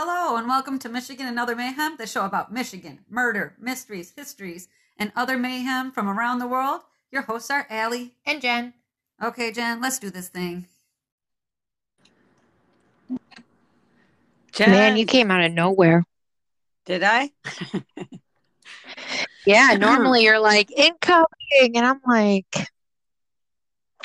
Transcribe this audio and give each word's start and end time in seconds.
Hello, 0.00 0.36
and 0.36 0.46
welcome 0.46 0.78
to 0.78 0.88
Michigan 0.88 1.26
and 1.26 1.40
Other 1.40 1.56
Mayhem, 1.56 1.96
the 1.98 2.06
show 2.06 2.24
about 2.24 2.52
Michigan, 2.52 3.00
murder, 3.10 3.56
mysteries, 3.58 4.12
histories, 4.14 4.68
and 4.96 5.10
other 5.16 5.36
mayhem 5.36 5.90
from 5.90 6.08
around 6.08 6.38
the 6.38 6.46
world. 6.46 6.82
Your 7.10 7.22
hosts 7.22 7.50
are 7.50 7.66
Ali. 7.68 8.14
And 8.24 8.40
Jenn. 8.40 8.74
Okay, 9.20 9.50
Jenn, 9.50 9.80
let's 9.80 9.98
do 9.98 10.08
this 10.08 10.28
thing. 10.28 10.68
Jenn, 14.52 14.70
Man, 14.70 14.96
you 14.96 15.04
came 15.04 15.32
out 15.32 15.42
of 15.42 15.50
nowhere. 15.50 16.04
did 16.84 17.02
I? 17.02 17.32
Yeah, 19.46 19.76
normally 19.80 20.22
you're 20.22 20.38
like 20.38 20.70
incoming, 20.70 21.26
and 21.74 21.84
I'm 21.84 22.00
like, 22.06 22.68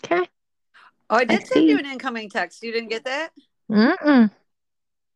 okay. 0.04 0.28
Oh, 1.10 1.18
I 1.18 1.20
I 1.20 1.26
did 1.26 1.46
send 1.46 1.68
you 1.68 1.78
an 1.78 1.86
incoming 1.86 2.32
text. 2.32 2.64
You 2.64 2.72
didn't 2.72 2.90
get 2.90 3.04
that? 3.04 3.32
Mm-mm. 3.70 4.32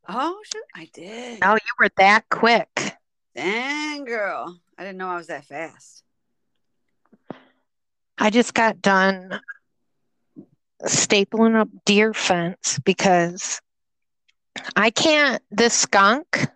Oh, 0.07 0.39
shoot, 0.43 0.63
I 0.75 0.89
did. 0.93 1.39
Oh, 1.43 1.53
you 1.53 1.73
were 1.79 1.89
that 1.97 2.29
quick. 2.29 2.95
Dang, 3.35 4.05
girl. 4.05 4.59
I 4.77 4.83
didn't 4.83 4.97
know 4.97 5.09
I 5.09 5.17
was 5.17 5.27
that 5.27 5.45
fast. 5.45 6.03
I 8.17 8.29
just 8.29 8.53
got 8.53 8.81
done 8.81 9.39
stapling 10.83 11.55
up 11.55 11.69
deer 11.85 12.13
fence 12.13 12.79
because 12.83 13.61
I 14.75 14.89
can't. 14.89 15.41
The 15.51 15.69
skunk. 15.69 16.47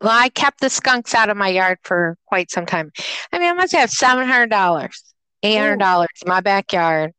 Well, 0.00 0.12
I 0.12 0.28
kept 0.28 0.60
the 0.60 0.70
skunks 0.70 1.14
out 1.14 1.28
of 1.28 1.36
my 1.36 1.48
yard 1.48 1.78
for 1.82 2.16
quite 2.26 2.50
some 2.50 2.66
time. 2.66 2.92
I 3.32 3.38
mean, 3.38 3.48
I 3.50 3.54
must 3.54 3.72
have 3.72 3.90
seven 3.90 4.28
hundred 4.28 4.50
dollars, 4.50 5.02
eight 5.42 5.58
hundred 5.58 5.80
dollars 5.80 6.08
in 6.24 6.28
my 6.28 6.40
backyard 6.40 7.12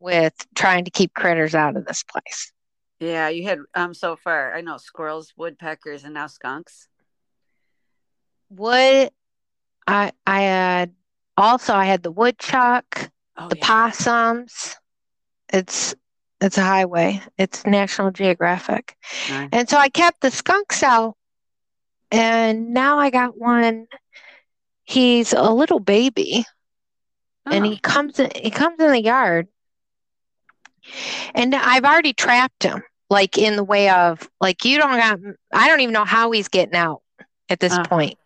with 0.00 0.34
trying 0.56 0.84
to 0.86 0.90
keep 0.90 1.14
critters 1.14 1.54
out 1.54 1.76
of 1.76 1.84
this 1.84 2.02
place. 2.02 2.52
Yeah, 3.00 3.28
you 3.28 3.44
had 3.44 3.60
um 3.74 3.94
so 3.94 4.16
far. 4.16 4.54
I 4.54 4.60
know 4.60 4.76
squirrels, 4.76 5.32
woodpeckers, 5.36 6.04
and 6.04 6.14
now 6.14 6.26
skunks. 6.26 6.88
Wood. 8.50 9.10
I 9.86 10.12
I 10.26 10.40
had 10.42 10.94
also 11.36 11.74
I 11.74 11.84
had 11.84 12.02
the 12.02 12.10
woodchuck, 12.10 13.10
Oh, 13.36 13.48
the 13.48 13.56
yeah. 13.56 13.64
possums. 13.64 14.76
It's 15.52 15.94
it's 16.40 16.58
a 16.58 16.62
highway. 16.62 17.22
It's 17.38 17.64
National 17.66 18.10
Geographic. 18.10 18.96
Nice. 19.28 19.48
And 19.52 19.68
so 19.68 19.76
I 19.78 19.88
kept 19.88 20.20
the 20.20 20.30
skunks 20.30 20.82
out. 20.82 21.16
And 22.10 22.72
now 22.72 22.98
I 22.98 23.10
got 23.10 23.38
one. 23.38 23.86
He's 24.84 25.32
a 25.32 25.50
little 25.52 25.80
baby 25.80 26.44
and 27.50 27.66
Oh, 27.66 27.70
he 27.70 27.78
comes 27.78 28.18
in, 28.18 28.30
he 28.34 28.50
comes 28.50 28.80
in 28.80 28.90
the 28.90 29.02
yard. 29.02 29.48
And 31.34 31.54
I've 31.54 31.84
already 31.84 32.12
trapped 32.12 32.62
him 32.62 32.82
like 33.10 33.38
in 33.38 33.56
the 33.56 33.64
way 33.64 33.88
of 33.90 34.28
like 34.40 34.64
you 34.64 34.78
don't 34.78 34.96
got 34.98 35.18
I 35.52 35.68
don't 35.68 35.80
even 35.80 35.92
know 35.94 36.04
how 36.04 36.30
he's 36.30 36.48
getting 36.48 36.74
out 36.74 37.02
at 37.48 37.60
this 37.60 37.72
Uh. 37.72 37.84
point. 37.84 38.18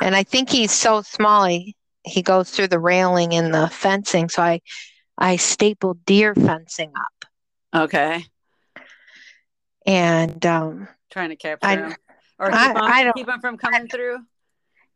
And 0.00 0.16
I 0.16 0.22
think 0.22 0.50
he's 0.50 0.72
so 0.72 1.02
small 1.02 1.44
he, 1.44 1.76
he 2.04 2.22
goes 2.22 2.50
through 2.50 2.68
the 2.68 2.78
railing 2.80 3.34
and 3.34 3.52
the 3.54 3.68
fencing. 3.68 4.28
So 4.28 4.42
I 4.42 4.60
I 5.18 5.36
stapled 5.36 6.04
deer 6.04 6.34
fencing 6.34 6.92
up. 6.96 7.82
okay. 7.84 8.24
And 9.86 10.44
um 10.46 10.88
Trying 11.10 11.30
to 11.30 11.36
capture 11.36 11.66
I- 11.66 11.76
him. 11.76 11.94
Or 12.38 12.50
I- 12.52 12.66
keep, 12.68 12.76
him, 12.76 12.82
I 12.82 13.02
don't- 13.04 13.16
keep 13.16 13.28
him 13.28 13.40
from 13.40 13.56
coming 13.58 13.86
through. 13.88 14.18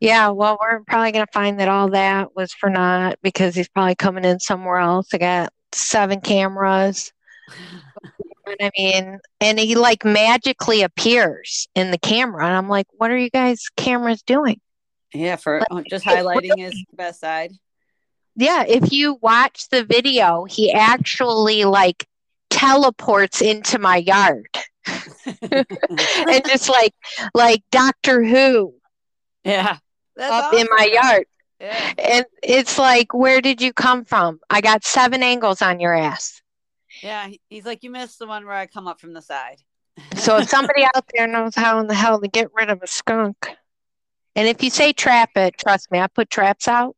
Yeah, 0.00 0.28
well, 0.30 0.58
we're 0.60 0.80
probably 0.80 1.12
going 1.12 1.24
to 1.24 1.32
find 1.32 1.60
that 1.60 1.68
all 1.68 1.88
that 1.90 2.34
was 2.36 2.52
for 2.52 2.68
naught 2.68 3.16
because 3.22 3.54
he's 3.54 3.68
probably 3.68 3.94
coming 3.94 4.24
in 4.24 4.38
somewhere 4.40 4.78
else. 4.78 5.08
I 5.14 5.18
got 5.18 5.52
seven 5.72 6.20
cameras. 6.20 7.12
And 8.46 8.56
I 8.60 8.70
mean, 8.76 9.18
and 9.40 9.58
he 9.58 9.74
like 9.74 10.04
magically 10.04 10.82
appears 10.82 11.68
in 11.74 11.90
the 11.90 11.98
camera. 11.98 12.46
And 12.46 12.56
I'm 12.56 12.68
like, 12.68 12.86
what 12.92 13.10
are 13.10 13.16
you 13.16 13.30
guys 13.30 13.68
cameras 13.76 14.22
doing? 14.22 14.60
Yeah, 15.12 15.36
for 15.36 15.60
Like, 15.60 15.68
oh, 15.70 15.82
just 15.88 16.04
highlighting 16.04 16.58
his 16.58 16.74
best 16.92 17.20
side. 17.20 17.52
Yeah, 18.36 18.64
if 18.66 18.92
you 18.92 19.18
watch 19.20 19.68
the 19.68 19.84
video, 19.84 20.44
he 20.44 20.72
actually 20.72 21.64
like 21.64 22.06
teleports 22.50 23.40
into 23.40 23.78
my 23.78 23.96
yard 23.96 24.48
and 25.42 26.44
just 26.46 26.68
like 26.68 26.94
like 27.34 27.62
Doctor 27.70 28.22
Who 28.22 28.74
yeah. 29.44 29.76
That's 30.16 30.32
up 30.32 30.54
in 30.54 30.66
my 30.70 30.84
yard. 30.84 31.26
Yeah. 31.60 31.92
And 31.98 32.24
it's 32.42 32.78
like, 32.78 33.14
where 33.14 33.40
did 33.40 33.60
you 33.60 33.72
come 33.72 34.04
from? 34.04 34.40
I 34.50 34.60
got 34.60 34.84
seven 34.84 35.22
angles 35.22 35.62
on 35.62 35.80
your 35.80 35.94
ass. 35.94 36.40
Yeah. 37.04 37.28
He's 37.48 37.66
like, 37.66 37.82
you 37.82 37.90
missed 37.90 38.18
the 38.18 38.26
one 38.26 38.46
where 38.46 38.54
I 38.54 38.66
come 38.66 38.88
up 38.88 38.98
from 38.98 39.12
the 39.12 39.22
side. 39.22 39.58
So 40.16 40.38
if 40.38 40.48
somebody 40.48 40.84
out 40.96 41.04
there 41.14 41.26
knows 41.26 41.54
how 41.54 41.78
in 41.78 41.86
the 41.86 41.94
hell 41.94 42.20
to 42.20 42.28
get 42.28 42.48
rid 42.54 42.70
of 42.70 42.82
a 42.82 42.86
skunk, 42.86 43.48
and 44.34 44.48
if 44.48 44.62
you 44.62 44.70
say 44.70 44.92
trap 44.92 45.30
it, 45.36 45.58
trust 45.58 45.92
me, 45.92 46.00
I 46.00 46.06
put 46.06 46.30
traps 46.30 46.66
out. 46.66 46.96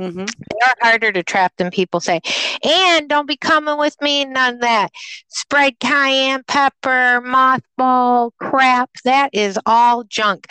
Mm-hmm. 0.00 0.26
They're 0.26 0.74
harder 0.80 1.10
to 1.10 1.24
trap 1.24 1.54
than 1.56 1.70
people 1.70 1.98
say. 1.98 2.20
And 2.62 3.08
don't 3.08 3.26
be 3.26 3.36
coming 3.36 3.78
with 3.78 3.96
me, 4.00 4.24
none 4.26 4.54
of 4.54 4.60
that. 4.60 4.92
Spread 5.26 5.80
cayenne 5.80 6.44
pepper, 6.46 7.20
mothball, 7.24 8.30
crap. 8.38 8.90
That 9.04 9.30
is 9.32 9.58
all 9.66 10.04
junk. 10.04 10.46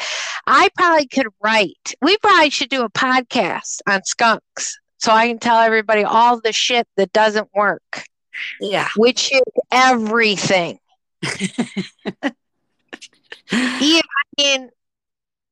I 0.48 0.70
probably 0.76 1.08
could 1.08 1.28
write. 1.42 1.94
We 2.02 2.18
probably 2.18 2.50
should 2.50 2.70
do 2.70 2.84
a 2.84 2.90
podcast 2.90 3.80
on 3.88 4.04
skunks 4.04 4.78
so 4.98 5.14
I 5.14 5.28
can 5.28 5.40
tell 5.40 5.60
everybody 5.60 6.04
all 6.04 6.42
the 6.42 6.52
shit 6.52 6.88
that 6.98 7.14
doesn't 7.14 7.50
work, 7.56 8.04
Yeah. 8.60 8.88
which 8.96 9.32
is 9.34 9.42
everything. 9.72 10.80
Yeah, 13.50 14.02
I 14.02 14.42
mean, 14.42 14.70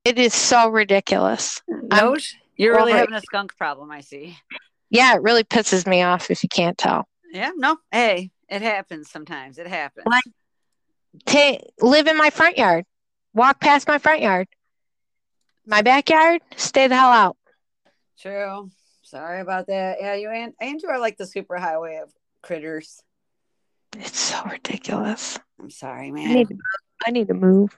it 0.04 0.20
is 0.20 0.34
so 0.34 0.70
ridiculous. 0.70 1.62
No, 1.68 2.18
you're 2.58 2.76
really 2.76 2.92
it. 2.92 2.98
having 2.98 3.14
a 3.14 3.22
skunk 3.22 3.56
problem, 3.58 3.90
I 3.92 4.02
see. 4.02 4.38
Yeah, 4.90 5.16
it 5.16 5.22
really 5.22 5.44
pisses 5.44 5.88
me 5.88 6.02
off 6.02 6.30
if 6.30 6.44
you 6.44 6.50
can't 6.50 6.78
tell. 6.78 7.08
Yeah, 7.32 7.52
no. 7.56 7.78
Hey, 7.92 8.32
it 8.50 8.62
happens 8.62 9.10
sometimes. 9.10 9.58
It 9.58 9.68
happens. 9.68 10.06
Like- 10.08 10.24
Ta 11.26 11.58
live 11.80 12.08
in 12.08 12.18
my 12.18 12.30
front 12.30 12.58
yard, 12.58 12.84
walk 13.34 13.62
past 13.62 13.88
my 13.88 13.98
front 13.98 14.22
yard. 14.22 14.48
My 15.66 15.82
backyard, 15.82 16.42
stay 16.58 16.88
the 16.88 16.96
hell 16.98 17.10
out. 17.12 17.38
True. 18.20 18.70
Sorry 19.04 19.40
about 19.40 19.68
that. 19.68 19.98
Yeah, 20.02 20.16
you 20.16 20.30
and 20.30 20.54
Andrew 20.60 20.90
are 20.90 21.00
like 21.00 21.16
the 21.16 21.26
super 21.26 21.58
highway 21.58 22.02
of 22.04 22.12
critters. 22.46 23.02
It's 23.98 24.20
so 24.20 24.42
ridiculous. 24.50 25.40
I'm 25.60 25.70
sorry, 25.70 26.08
I 26.08 26.12
man. 26.12 26.34
need 26.34 26.48
to, 26.50 26.58
I 27.06 27.12
need 27.12 27.28
to 27.28 27.34
move. 27.34 27.76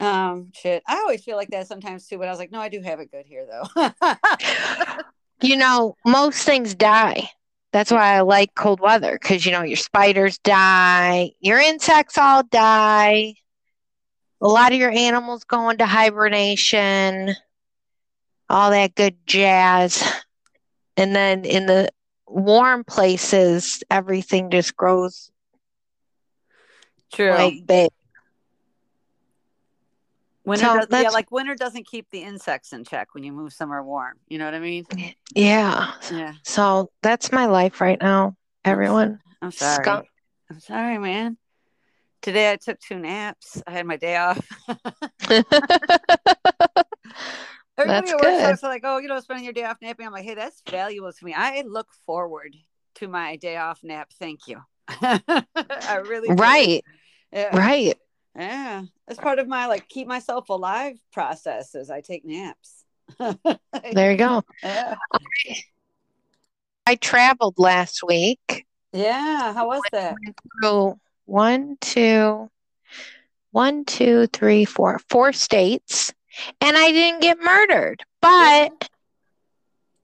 Um, 0.00 0.50
shit. 0.54 0.82
I 0.86 0.96
always 0.96 1.24
feel 1.24 1.36
like 1.36 1.50
that 1.50 1.66
sometimes 1.66 2.06
too, 2.06 2.18
but 2.18 2.28
I 2.28 2.30
was 2.30 2.38
like, 2.38 2.50
no, 2.50 2.60
I 2.60 2.68
do 2.68 2.80
have 2.80 3.00
it 3.00 3.10
good 3.10 3.26
here 3.26 3.46
though. 3.46 3.90
You 5.42 5.56
know, 5.56 5.96
most 6.06 6.44
things 6.44 6.74
die. 6.74 7.28
That's 7.72 7.90
why 7.90 8.16
I 8.16 8.20
like 8.20 8.54
cold 8.54 8.80
weather 8.80 9.18
because, 9.20 9.44
you 9.44 9.52
know, 9.52 9.62
your 9.62 9.76
spiders 9.76 10.38
die, 10.38 11.32
your 11.40 11.58
insects 11.58 12.16
all 12.16 12.44
die, 12.44 13.34
a 14.40 14.48
lot 14.48 14.72
of 14.72 14.78
your 14.78 14.90
animals 14.90 15.44
go 15.44 15.68
into 15.68 15.84
hibernation, 15.84 17.34
all 18.48 18.70
that 18.70 18.94
good 18.94 19.16
jazz. 19.26 20.02
And 20.96 21.14
then 21.14 21.44
in 21.44 21.66
the 21.66 21.90
warm 22.26 22.84
places, 22.84 23.82
everything 23.90 24.50
just 24.50 24.76
grows 24.76 25.30
True. 27.12 27.30
like 27.30 27.66
big. 27.66 27.90
winter 30.44 30.64
so 30.64 30.86
does, 30.86 31.02
yeah, 31.02 31.10
like 31.10 31.30
winter 31.30 31.54
doesn't 31.54 31.86
keep 31.86 32.06
the 32.10 32.22
insects 32.22 32.72
in 32.72 32.84
check 32.84 33.14
when 33.14 33.24
you 33.24 33.32
move 33.32 33.52
somewhere 33.52 33.82
warm. 33.82 34.14
You 34.28 34.38
know 34.38 34.44
what 34.44 34.54
I 34.54 34.60
mean? 34.60 34.84
Yeah. 35.34 35.92
Yeah. 36.12 36.34
So 36.44 36.90
that's 37.02 37.32
my 37.32 37.46
life 37.46 37.80
right 37.80 38.00
now, 38.00 38.36
everyone. 38.64 39.20
I'm 39.40 39.52
sorry. 39.52 39.84
Skunk. 39.84 40.06
I'm 40.50 40.60
sorry, 40.60 40.98
man. 40.98 41.38
Today 42.22 42.52
I 42.52 42.56
took 42.56 42.78
two 42.80 42.98
naps. 42.98 43.62
I 43.66 43.72
had 43.72 43.86
my 43.86 43.96
day 43.96 44.16
off. 44.16 44.46
Everybody 47.76 48.06
That's 48.06 48.22
good. 48.22 48.40
starts 48.40 48.62
like, 48.62 48.82
oh, 48.84 48.98
you 48.98 49.08
know, 49.08 49.18
spending 49.20 49.44
your 49.44 49.52
day 49.52 49.64
off 49.64 49.78
napping. 49.82 50.06
I'm 50.06 50.12
like, 50.12 50.24
hey, 50.24 50.34
that's 50.34 50.62
valuable 50.68 51.12
to 51.12 51.24
me. 51.24 51.34
I 51.36 51.62
look 51.62 51.88
forward 52.06 52.54
to 52.96 53.08
my 53.08 53.36
day 53.36 53.56
off 53.56 53.82
nap. 53.82 54.10
Thank 54.18 54.46
you. 54.46 54.60
I 54.88 56.02
really 56.06 56.28
do. 56.28 56.34
Right. 56.34 56.84
Yeah. 57.32 57.56
Right. 57.56 57.98
Yeah. 58.36 58.82
That's 59.08 59.18
part 59.18 59.38
of 59.38 59.48
my 59.48 59.66
like 59.66 59.88
keep 59.88 60.06
myself 60.06 60.48
alive 60.48 60.98
process 61.12 61.74
is 61.74 61.90
I 61.90 62.00
take 62.00 62.24
naps. 62.24 62.84
There 63.18 64.12
you 64.12 64.16
go. 64.16 64.42
yeah. 64.62 64.94
I 66.86 66.94
traveled 66.96 67.58
last 67.58 68.02
week. 68.06 68.66
yeah. 68.92 69.52
How 69.52 69.66
was 69.66 69.82
that? 69.92 70.14
through 70.60 70.98
one, 71.26 71.76
two, 71.80 72.50
one, 73.50 73.84
two, 73.84 74.26
three, 74.28 74.64
four, 74.64 75.00
four 75.08 75.32
states, 75.32 76.12
and 76.60 76.76
I 76.76 76.92
didn't 76.92 77.22
get 77.22 77.38
murdered. 77.40 78.02
But 78.20 78.88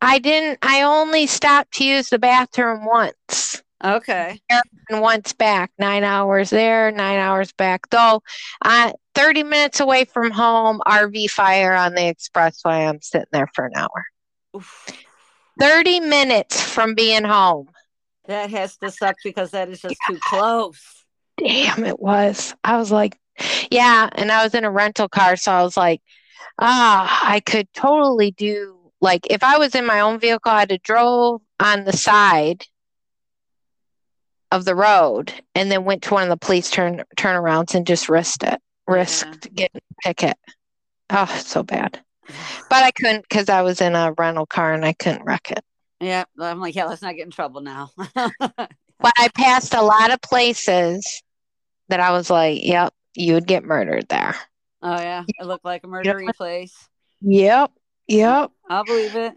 I 0.03 0.19
didn't, 0.19 0.59
I 0.62 0.82
only 0.82 1.27
stopped 1.27 1.75
to 1.75 1.85
use 1.85 2.09
the 2.09 2.19
bathroom 2.19 2.85
once. 2.85 3.62
Okay. 3.82 4.41
And 4.50 5.00
once 5.00 5.32
back, 5.32 5.73
nine 5.79 6.05
hours 6.05 6.50
there, 6.50 6.91
nine 6.91 7.19
hours 7.19 7.53
back. 7.53 7.88
Though, 7.91 8.23
uh, 8.65 8.93
30 9.15 9.43
minutes 9.44 9.81
away 9.81 10.05
from 10.05 10.31
home, 10.31 10.81
RV 10.87 11.31
fire 11.31 11.75
on 11.75 11.94
the 11.94 12.03
expressway. 12.03 12.88
I'm 12.88 13.00
sitting 13.00 13.27
there 13.32 13.49
for 13.55 13.67
an 13.67 13.73
hour. 13.77 14.05
Oof. 14.56 14.87
30 15.59 16.00
minutes 16.00 16.61
from 16.61 16.94
being 16.94 17.25
home. 17.25 17.69
That 18.27 18.50
has 18.50 18.77
to 18.79 18.91
suck 18.91 19.17
because 19.25 19.50
that 19.53 19.69
is 19.69 19.81
just 19.81 19.97
too 20.06 20.19
close. 20.23 21.05
Damn, 21.38 21.85
it 21.85 21.99
was. 21.99 22.55
I 22.62 22.77
was 22.77 22.93
like, 22.93 23.19
yeah. 23.71 24.09
And 24.12 24.31
I 24.31 24.44
was 24.44 24.55
in 24.55 24.65
a 24.65 24.71
rental 24.71 25.09
car. 25.09 25.37
So 25.37 25.53
I 25.53 25.62
was 25.62 25.77
like, 25.77 26.03
ah, 26.58 27.20
I 27.22 27.40
could 27.40 27.72
totally 27.72 28.31
do, 28.32 28.76
like, 29.00 29.26
if 29.31 29.42
I 29.42 29.58
was 29.58 29.75
in 29.75 29.87
my 29.87 30.00
own 30.00 30.19
vehicle, 30.19 30.52
I'd 30.52 30.70
have 30.70 30.82
drove 30.82 31.42
on 31.58 31.84
the 31.84 31.92
side 31.92 32.64
of 34.50 34.64
the 34.64 34.75
road 34.75 35.32
and 35.54 35.70
then 35.70 35.84
went 35.84 36.02
to 36.02 36.14
one 36.14 36.25
of 36.25 36.28
the 36.28 36.37
police 36.37 36.70
turn 36.70 37.02
turnarounds 37.16 37.75
and 37.75 37.87
just 37.87 38.08
risked 38.08 38.42
it, 38.42 38.60
risked 38.87 39.46
yeah. 39.46 39.50
getting 39.54 39.81
a 39.81 40.08
ticket. 40.08 40.37
Oh, 41.10 41.26
so 41.44 41.62
bad. 41.62 42.00
But 42.69 42.84
I 42.84 42.93
couldn't 42.93 43.22
because 43.22 43.48
I 43.48 43.62
was 43.62 43.81
in 43.81 43.96
a 43.96 44.12
rental 44.16 44.46
car 44.46 44.72
and 44.72 44.84
I 44.84 44.93
couldn't 44.93 45.25
wreck 45.25 45.50
it. 45.50 45.64
Yeah, 45.98 46.22
I'm 46.38 46.60
like, 46.60 46.76
yeah, 46.76 46.84
let's 46.84 47.02
not 47.02 47.16
get 47.16 47.25
in 47.25 47.32
trouble 47.32 47.60
now. 47.60 47.90
but 49.00 49.12
I 49.19 49.28
passed 49.34 49.75
a 49.75 49.82
lot 49.82 50.12
of 50.12 50.20
places 50.22 51.22
that 51.88 51.98
I 51.98 52.12
was 52.12 52.31
like, 52.31 52.64
yep, 52.64 52.94
you 53.14 53.34
would 53.34 53.48
get 53.48 53.64
murdered 53.64 54.08
there. 54.08 54.36
Oh 54.82 55.00
yeah, 55.00 55.25
it 55.38 55.47
looked 55.47 55.65
like 55.65 55.85
a 55.85 55.87
murdery 55.87 56.27
yep. 56.27 56.37
place. 56.37 56.88
Yep, 57.23 57.73
yep. 58.09 58.50
I'll 58.69 58.85
believe 58.85 59.17
it. 59.17 59.35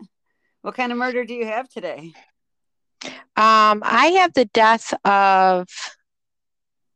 What 0.61 0.75
kind 0.75 0.91
of 0.91 0.97
murder 0.97 1.25
do 1.25 1.33
you 1.33 1.45
have 1.45 1.67
today? 1.67 2.13
Um, 3.35 3.83
I 3.83 4.13
have 4.19 4.33
the 4.33 4.45
death 4.45 4.93
of 5.03 5.67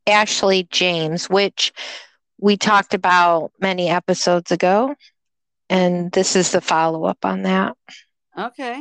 Ashley 0.06 0.68
James, 0.72 1.30
which 1.30 1.74
we 2.40 2.56
talked 2.56 2.94
about 2.94 3.52
many 3.60 3.90
episodes 3.90 4.52
ago, 4.52 4.96
and 5.70 6.12
this 6.12 6.36
is 6.36 6.52
the 6.52 6.62
follow 6.62 7.06
up 7.06 7.26
on 7.26 7.44
that. 7.44 7.76
Okay. 8.38 8.76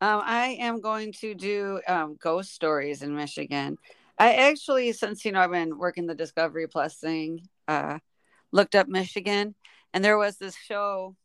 Um, 0.00 0.20
I 0.22 0.58
am 0.60 0.80
going 0.80 1.12
to 1.20 1.34
do 1.34 1.80
um, 1.88 2.18
ghost 2.20 2.52
stories 2.52 3.02
in 3.02 3.16
Michigan. 3.16 3.78
I 4.18 4.34
actually, 4.34 4.92
since 4.92 5.24
you 5.24 5.32
know, 5.32 5.40
I've 5.40 5.50
been 5.50 5.78
working 5.78 6.06
the 6.06 6.14
Discovery 6.14 6.66
Plus 6.68 6.96
thing, 6.96 7.48
uh, 7.68 7.98
looked 8.54 8.74
up 8.74 8.88
Michigan, 8.88 9.54
and 9.92 10.02
there 10.02 10.16
was 10.16 10.36
this 10.36 10.56
show, 10.56 11.16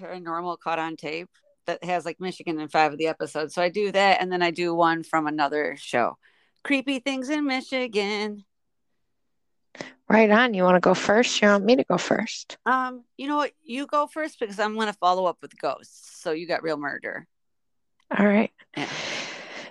Paranormal 0.00 0.58
Caught 0.60 0.78
on 0.78 0.96
Tape, 0.96 1.28
that 1.66 1.82
has 1.84 2.04
like 2.04 2.20
Michigan 2.20 2.60
in 2.60 2.68
five 2.68 2.92
of 2.92 2.98
the 2.98 3.08
episodes. 3.08 3.54
So 3.54 3.60
I 3.60 3.68
do 3.68 3.90
that, 3.92 4.20
and 4.20 4.30
then 4.32 4.40
I 4.40 4.52
do 4.52 4.72
one 4.72 5.02
from 5.02 5.26
another 5.26 5.76
show, 5.78 6.16
Creepy 6.62 7.00
Things 7.00 7.28
in 7.28 7.44
Michigan. 7.44 8.44
Right 10.08 10.30
on. 10.30 10.54
You 10.54 10.62
want 10.62 10.76
to 10.76 10.80
go 10.80 10.94
first? 10.94 11.42
You 11.42 11.48
want 11.48 11.64
me 11.64 11.74
to 11.74 11.84
go 11.84 11.98
first? 11.98 12.56
Um, 12.64 13.02
you 13.16 13.26
know 13.26 13.36
what? 13.36 13.50
You 13.64 13.88
go 13.88 14.06
first 14.06 14.38
because 14.38 14.60
I'm 14.60 14.74
going 14.74 14.86
to 14.86 14.92
follow 14.92 15.26
up 15.26 15.38
with 15.42 15.58
ghosts. 15.58 16.22
So 16.22 16.30
you 16.30 16.46
got 16.46 16.62
real 16.62 16.76
murder. 16.76 17.26
All 18.16 18.24
right. 18.24 18.52
Yeah. 18.76 18.88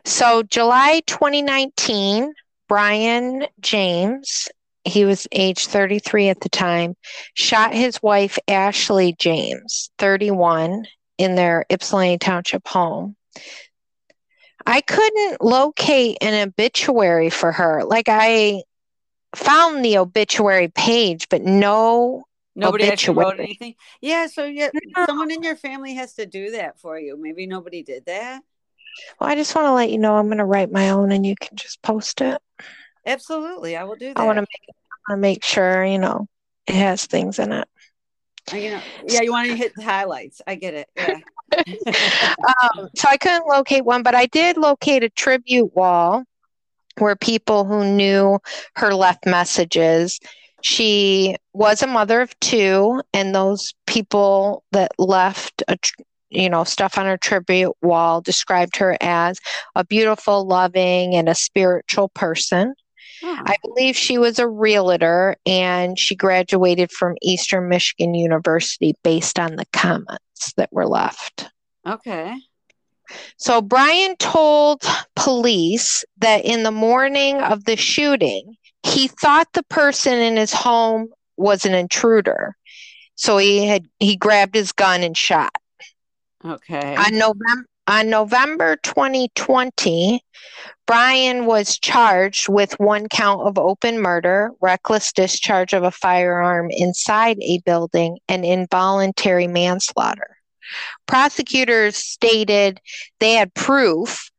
So 0.04 0.44
July 0.44 1.02
2019, 1.08 2.34
Brian 2.68 3.48
James, 3.62 4.50
he 4.86 5.06
was 5.06 5.28
age 5.32 5.68
33 5.68 6.30
at 6.30 6.40
the 6.42 6.50
time, 6.50 6.96
shot 7.34 7.74
his 7.74 8.02
wife 8.02 8.38
Ashley 8.48 9.16
James, 9.18 9.90
31, 9.98 10.86
in 11.18 11.36
their 11.36 11.66
Ypsilanti 11.70 12.20
Township 12.20 12.68
home. 12.68 13.16
I 14.66 14.82
couldn't 14.82 15.42
locate 15.42 16.18
an 16.22 16.48
obituary 16.48 17.30
for 17.30 17.52
her. 17.52 17.84
Like 17.84 18.08
I 18.10 18.64
found 19.36 19.84
the 19.84 19.98
obituary 19.98 20.70
page, 20.70 21.30
but 21.30 21.42
no 21.42 22.24
nobody 22.56 22.86
actually 22.86 23.18
wrote 23.18 23.40
anything. 23.40 23.76
Yeah, 24.02 24.28
so 24.28 24.46
yeah, 24.46 24.70
no. 24.74 25.06
someone 25.06 25.32
in 25.32 25.44
your 25.44 25.56
family 25.56 25.94
has 25.96 26.14
to 26.16 26.26
do 26.26 26.52
that 26.52 26.80
for 26.80 27.00
you. 27.00 27.18
Maybe 27.20 27.46
nobody 27.46 27.84
did 27.84 28.06
that. 28.06 28.42
Well, 29.20 29.30
I 29.30 29.36
just 29.36 29.54
want 29.56 29.68
to 29.68 29.74
let 29.74 29.92
you 29.92 29.98
know 29.98 30.16
I'm 30.16 30.28
going 30.28 30.38
to 30.38 30.46
write 30.46 30.72
my 30.72 30.90
own, 30.92 31.12
and 31.12 31.26
you 31.26 31.36
can 31.36 31.56
just 31.58 31.82
post 31.82 32.22
it. 32.22 32.42
Absolutely, 33.06 33.78
I 33.78 33.84
will 33.84 33.96
do 33.96 34.08
that. 34.08 34.18
I 34.18 34.26
want 34.26 34.38
to 34.38 34.42
make 34.42 34.70
I 34.70 35.12
want 35.12 35.18
to 35.18 35.22
make 35.22 35.44
sure 35.44 35.84
you 35.86 36.00
know 36.00 36.28
it 36.68 36.76
has 36.76 37.06
things 37.06 37.40
in 37.40 37.52
it. 37.52 37.68
You 38.54 38.72
know, 38.72 38.82
yeah, 39.08 39.22
you 39.22 39.32
want 39.32 39.50
to 39.50 39.56
hit 39.56 39.74
the 39.76 39.84
highlights. 39.84 40.42
I 40.46 40.56
get 40.56 40.74
it. 40.74 40.88
Yeah. 40.96 41.20
um, 41.58 42.90
so 42.96 43.08
I 43.08 43.18
couldn't 43.18 43.48
locate 43.48 43.86
one, 43.86 44.04
but 44.04 44.16
I 44.16 44.26
did 44.28 44.58
locate 44.58 45.04
a 45.04 45.10
tribute 45.10 45.76
wall 45.76 46.24
where 46.98 47.16
people 47.16 47.66
who 47.66 47.86
knew 47.86 48.40
her 48.76 48.94
left 48.94 49.26
messages. 49.26 50.20
She 50.62 51.36
was 51.54 51.84
a 51.84 51.88
mother 51.88 52.22
of 52.22 52.38
two, 52.40 53.02
and 53.14 53.36
those 53.36 53.74
people 53.86 54.64
that 54.72 54.92
left 54.98 55.64
a, 55.68 55.78
you 56.30 56.50
know 56.50 56.64
stuff 56.64 56.98
on 56.98 57.06
her 57.06 57.18
tribute 57.18 57.74
wall 57.82 58.22
described 58.22 58.78
her 58.78 58.98
as 59.02 59.40
a 59.76 59.84
beautiful, 59.86 60.46
loving, 60.46 61.16
and 61.16 61.30
a 61.30 61.36
spiritual 61.36 62.10
person. 62.10 62.74
Hmm. 63.22 63.42
I 63.46 63.56
believe 63.64 63.96
she 63.96 64.18
was 64.18 64.40
a 64.40 64.48
realtor 64.48 65.36
and 65.46 65.98
she 65.98 66.16
graduated 66.16 66.92
from 66.92 67.16
Eastern 67.22 67.70
Michigan 67.70 68.14
University 68.14 68.96
based 69.04 69.40
on 69.40 69.56
the 69.56 69.66
comments 69.74 70.54
that 70.58 70.72
were 70.72 70.88
left. 70.88 71.50
Okay. 71.86 72.36
So 73.38 73.62
Brian 73.62 74.16
told 74.18 74.82
police 75.16 76.04
that 76.18 76.44
in 76.44 76.64
the 76.64 76.72
morning 76.72 77.40
of 77.42 77.66
the 77.66 77.78
shooting, 77.78 78.56
he 78.84 79.08
thought 79.08 79.48
the 79.54 79.64
person 79.64 80.14
in 80.14 80.38
his 80.38 80.54
home 80.54 81.10
was 81.38 81.66
an 81.66 81.74
intruder. 81.74 82.56
So 83.16 83.38
he 83.38 83.66
had 83.66 83.86
he 84.00 84.16
grabbed 84.16 84.56
his 84.56 84.72
gun 84.72 85.04
and 85.04 85.16
shot. 85.16 85.56
Okay. 86.44 86.96
On 86.96 87.18
November 87.18 87.68
on 87.88 88.10
November 88.10 88.78
2020, 88.78 90.24
Brian 90.88 91.46
was 91.46 91.80
charged 91.80 92.48
with 92.50 92.80
one 92.80 93.08
count 93.10 93.42
of 93.42 93.58
open 93.58 94.00
murder, 94.00 94.52
reckless 94.62 95.12
discharge 95.12 95.74
of 95.74 95.84
a 95.84 95.92
firearm 95.92 96.68
inside 96.72 97.38
a 97.42 97.60
building, 97.60 98.18
and 98.28 98.46
involuntary 98.46 99.48
manslaughter. 99.48 100.38
Prosecutors 101.08 101.96
stated 101.96 102.80
they 103.20 103.34
had 103.34 103.54
proof 103.54 104.30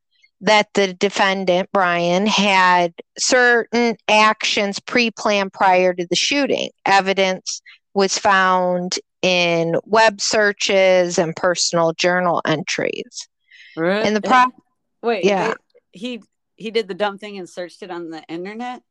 that 0.41 0.69
the 0.75 0.93
defendant, 0.93 1.69
Brian, 1.73 2.27
had 2.27 2.93
certain 3.19 3.97
actions 4.09 4.81
pre 4.81 5.11
planned 5.11 5.53
prior 5.53 5.95
to 5.95 6.07
the 6.09 6.17
shooting. 6.17 6.71
Evidence 6.85 7.63
was 7.95 8.19
found 8.19 8.99
in 9.23 9.77
web 9.85 10.21
searches 10.21 11.19
and 11.19 11.35
personal 11.35 11.93
journal 11.95 12.43
entries. 12.47 13.29
Right. 13.77 14.05
And 14.05 14.17
the 14.17 14.23
pro- 14.23 14.53
wait, 15.03 15.25
yeah, 15.25 15.55
he 15.93 16.23
he 16.57 16.71
did 16.71 16.89
the 16.89 16.95
dumb 16.95 17.19
thing 17.19 17.39
and 17.39 17.49
searched 17.49 17.83
it 17.83 17.91
on 17.91 18.11
the 18.11 18.23
internet. 18.25 18.83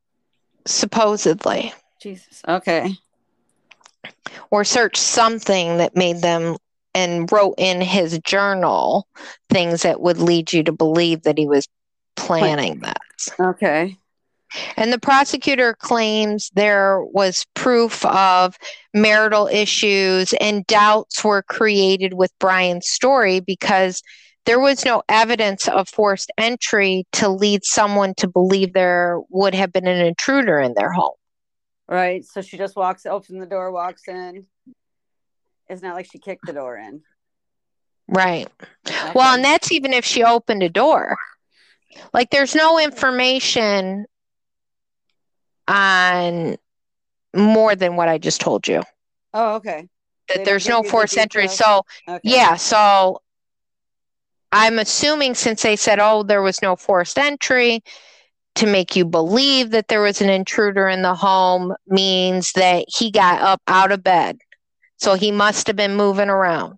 Supposedly. 0.65 1.73
Jesus. 2.01 2.41
Okay. 2.47 2.95
Or 4.51 4.63
searched 4.63 4.97
something 4.97 5.77
that 5.77 5.95
made 5.95 6.17
them 6.17 6.57
and 6.93 7.31
wrote 7.31 7.55
in 7.57 7.81
his 7.81 8.19
journal 8.19 9.07
things 9.49 9.81
that 9.81 10.01
would 10.01 10.17
lead 10.17 10.53
you 10.53 10.63
to 10.63 10.71
believe 10.71 11.23
that 11.23 11.37
he 11.37 11.47
was 11.47 11.67
planning 12.15 12.79
that. 12.79 13.01
Okay. 13.39 13.97
And 14.77 14.93
the 14.93 14.99
prosecutor 14.99 15.73
claims 15.73 16.49
there 16.55 17.01
was 17.03 17.45
proof 17.55 18.05
of 18.05 18.57
marital 18.93 19.47
issues 19.47 20.33
and 20.39 20.65
doubts 20.67 21.23
were 21.23 21.43
created 21.43 22.13
with 22.13 22.31
Brian's 22.39 22.89
story 22.89 23.41
because 23.41 24.01
there 24.45 24.59
was 24.59 24.85
no 24.85 25.03
evidence 25.09 25.67
of 25.67 25.89
forced 25.89 26.31
entry 26.37 27.05
to 27.13 27.29
lead 27.29 27.61
someone 27.63 28.13
to 28.17 28.27
believe 28.27 28.73
there 28.73 29.19
would 29.29 29.55
have 29.55 29.73
been 29.73 29.87
an 29.87 30.05
intruder 30.05 30.59
in 30.59 30.73
their 30.75 30.91
home. 30.91 31.15
Right. 31.87 32.23
So 32.23 32.41
she 32.41 32.57
just 32.57 32.75
walks, 32.75 33.05
opens 33.05 33.39
the 33.39 33.45
door, 33.45 33.71
walks 33.71 34.07
in. 34.07 34.45
It's 35.67 35.81
not 35.81 35.95
like 35.95 36.07
she 36.11 36.19
kicked 36.19 36.45
the 36.45 36.53
door 36.53 36.77
in. 36.77 37.01
Right. 38.07 38.47
Okay. 38.87 39.11
Well, 39.15 39.33
and 39.33 39.43
that's 39.43 39.71
even 39.71 39.93
if 39.93 40.05
she 40.05 40.23
opened 40.23 40.63
a 40.63 40.69
door. 40.69 41.17
Like 42.13 42.29
there's 42.29 42.55
no 42.55 42.79
information 42.79 44.05
on 45.67 46.57
more 47.35 47.75
than 47.75 47.95
what 47.95 48.09
I 48.09 48.17
just 48.17 48.41
told 48.41 48.67
you. 48.67 48.83
Oh, 49.33 49.55
okay. 49.55 49.87
That 50.29 50.45
there's 50.45 50.67
no 50.67 50.83
forced 50.83 51.17
entry. 51.17 51.47
So, 51.47 51.83
okay. 52.07 52.19
yeah. 52.23 52.55
So 52.55 53.21
I'm 54.55 54.79
assuming 54.79 55.35
since 55.35 55.63
they 55.63 55.75
said, 55.75 56.00
oh, 56.00 56.24
there 56.24 56.41
was 56.41 56.62
no 56.62 56.77
forced 56.77 57.19
entry 57.19 57.83
to 58.55 58.65
make 58.65 58.95
you 58.95 59.03
believe 59.03 59.71
that 59.71 59.89
there 59.89 60.01
was 60.01 60.21
an 60.21 60.29
intruder 60.29 60.88
in 60.88 61.01
the 61.01 61.13
home 61.13 61.74
means 61.88 62.53
that 62.53 62.85
he 62.88 63.12
got 63.12 63.41
up 63.41 63.62
out 63.67 63.91
of 63.91 64.01
bed. 64.01 64.38
So 64.95 65.15
he 65.15 65.29
must 65.29 65.67
have 65.67 65.75
been 65.75 65.95
moving 65.97 66.29
around. 66.29 66.77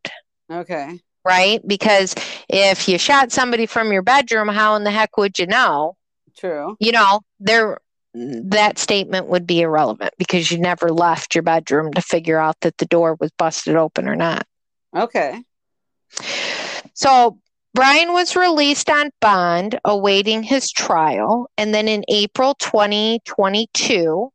Okay. 0.52 1.00
Right? 1.24 1.62
Because 1.68 2.16
if 2.50 2.90
you 2.90 2.98
shot 2.98 3.32
somebody 3.32 3.68
from 3.68 3.92
your 3.92 4.02
bedroom, 4.02 4.48
how 4.48 4.74
in 4.74 4.84
the 4.84 4.90
heck 4.90 5.16
would 5.18 5.38
you 5.38 5.46
know? 5.46 5.96
True. 6.36 6.78
you 6.80 6.92
know, 6.92 7.22
there 7.40 7.80
that 8.14 8.80
statement 8.80 9.28
would 9.28 9.46
be 9.46 9.62
irrelevant 9.62 10.14
because 10.18 10.52
you 10.52 10.60
never 10.60 10.92
left 10.92 11.36
your 11.36 11.44
bedroom 11.44 11.94
to 11.94 12.02
figure 12.02 12.40
out 12.40 12.60
that 12.62 12.78
the 12.80 12.86
door 12.88 13.18
was 13.20 13.30
busted 13.38 13.76
open 13.76 14.08
or 14.08 14.16
not. 14.16 14.48
Okay. 14.96 15.44
So 16.96 17.38
Brian 17.78 18.12
was 18.12 18.36
released 18.36 18.90
on 18.90 19.12
bond 19.22 19.80
awaiting 19.86 20.42
his 20.42 20.72
trial. 20.72 21.48
And 21.60 21.76
then 21.76 21.88
in 21.88 22.04
April 22.08 22.56
2022, 22.56 24.32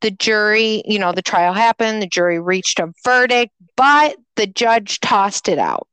the 0.00 0.10
jury, 0.12 0.84
you 0.86 1.00
know, 1.00 1.10
the 1.10 1.20
trial 1.20 1.52
happened, 1.52 2.00
the 2.00 2.06
jury 2.06 2.38
reached 2.38 2.78
a 2.78 2.92
verdict, 3.02 3.52
but 3.76 4.14
the 4.36 4.46
judge 4.46 5.00
tossed 5.00 5.48
it 5.48 5.58
out. 5.58 5.88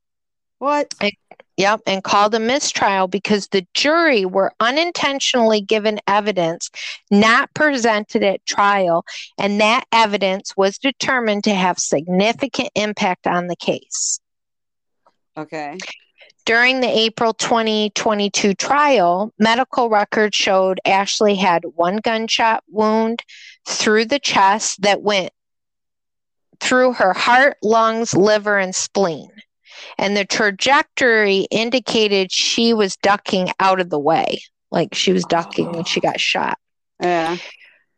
What? 0.60 0.94
Yep, 1.56 1.80
and 1.88 2.04
called 2.04 2.36
a 2.36 2.38
mistrial 2.38 3.08
because 3.08 3.48
the 3.48 3.66
jury 3.74 4.24
were 4.24 4.52
unintentionally 4.60 5.62
given 5.62 5.98
evidence 6.06 6.70
not 7.10 7.52
presented 7.52 8.22
at 8.22 8.46
trial, 8.46 9.04
and 9.38 9.60
that 9.60 9.86
evidence 9.90 10.56
was 10.56 10.78
determined 10.78 11.42
to 11.44 11.54
have 11.54 11.80
significant 11.80 12.70
impact 12.76 13.26
on 13.26 13.48
the 13.48 13.56
case. 13.56 14.20
Okay. 15.36 15.78
During 16.46 16.80
the 16.80 16.88
April 16.88 17.34
2022 17.34 18.54
trial, 18.54 19.34
medical 19.36 19.90
records 19.90 20.36
showed 20.36 20.80
Ashley 20.86 21.34
had 21.34 21.64
one 21.74 21.96
gunshot 21.96 22.62
wound 22.68 23.24
through 23.66 24.04
the 24.04 24.20
chest 24.20 24.82
that 24.82 25.02
went 25.02 25.32
through 26.60 26.92
her 26.92 27.12
heart, 27.12 27.56
lungs, 27.64 28.14
liver, 28.14 28.58
and 28.58 28.76
spleen. 28.76 29.28
And 29.98 30.16
the 30.16 30.24
trajectory 30.24 31.48
indicated 31.50 32.30
she 32.30 32.72
was 32.72 32.96
ducking 32.96 33.50
out 33.58 33.80
of 33.80 33.90
the 33.90 33.98
way, 33.98 34.40
like 34.70 34.94
she 34.94 35.12
was 35.12 35.24
ducking 35.24 35.72
when 35.72 35.84
she 35.84 35.98
got 35.98 36.20
shot. 36.20 36.58
Yeah. 37.02 37.38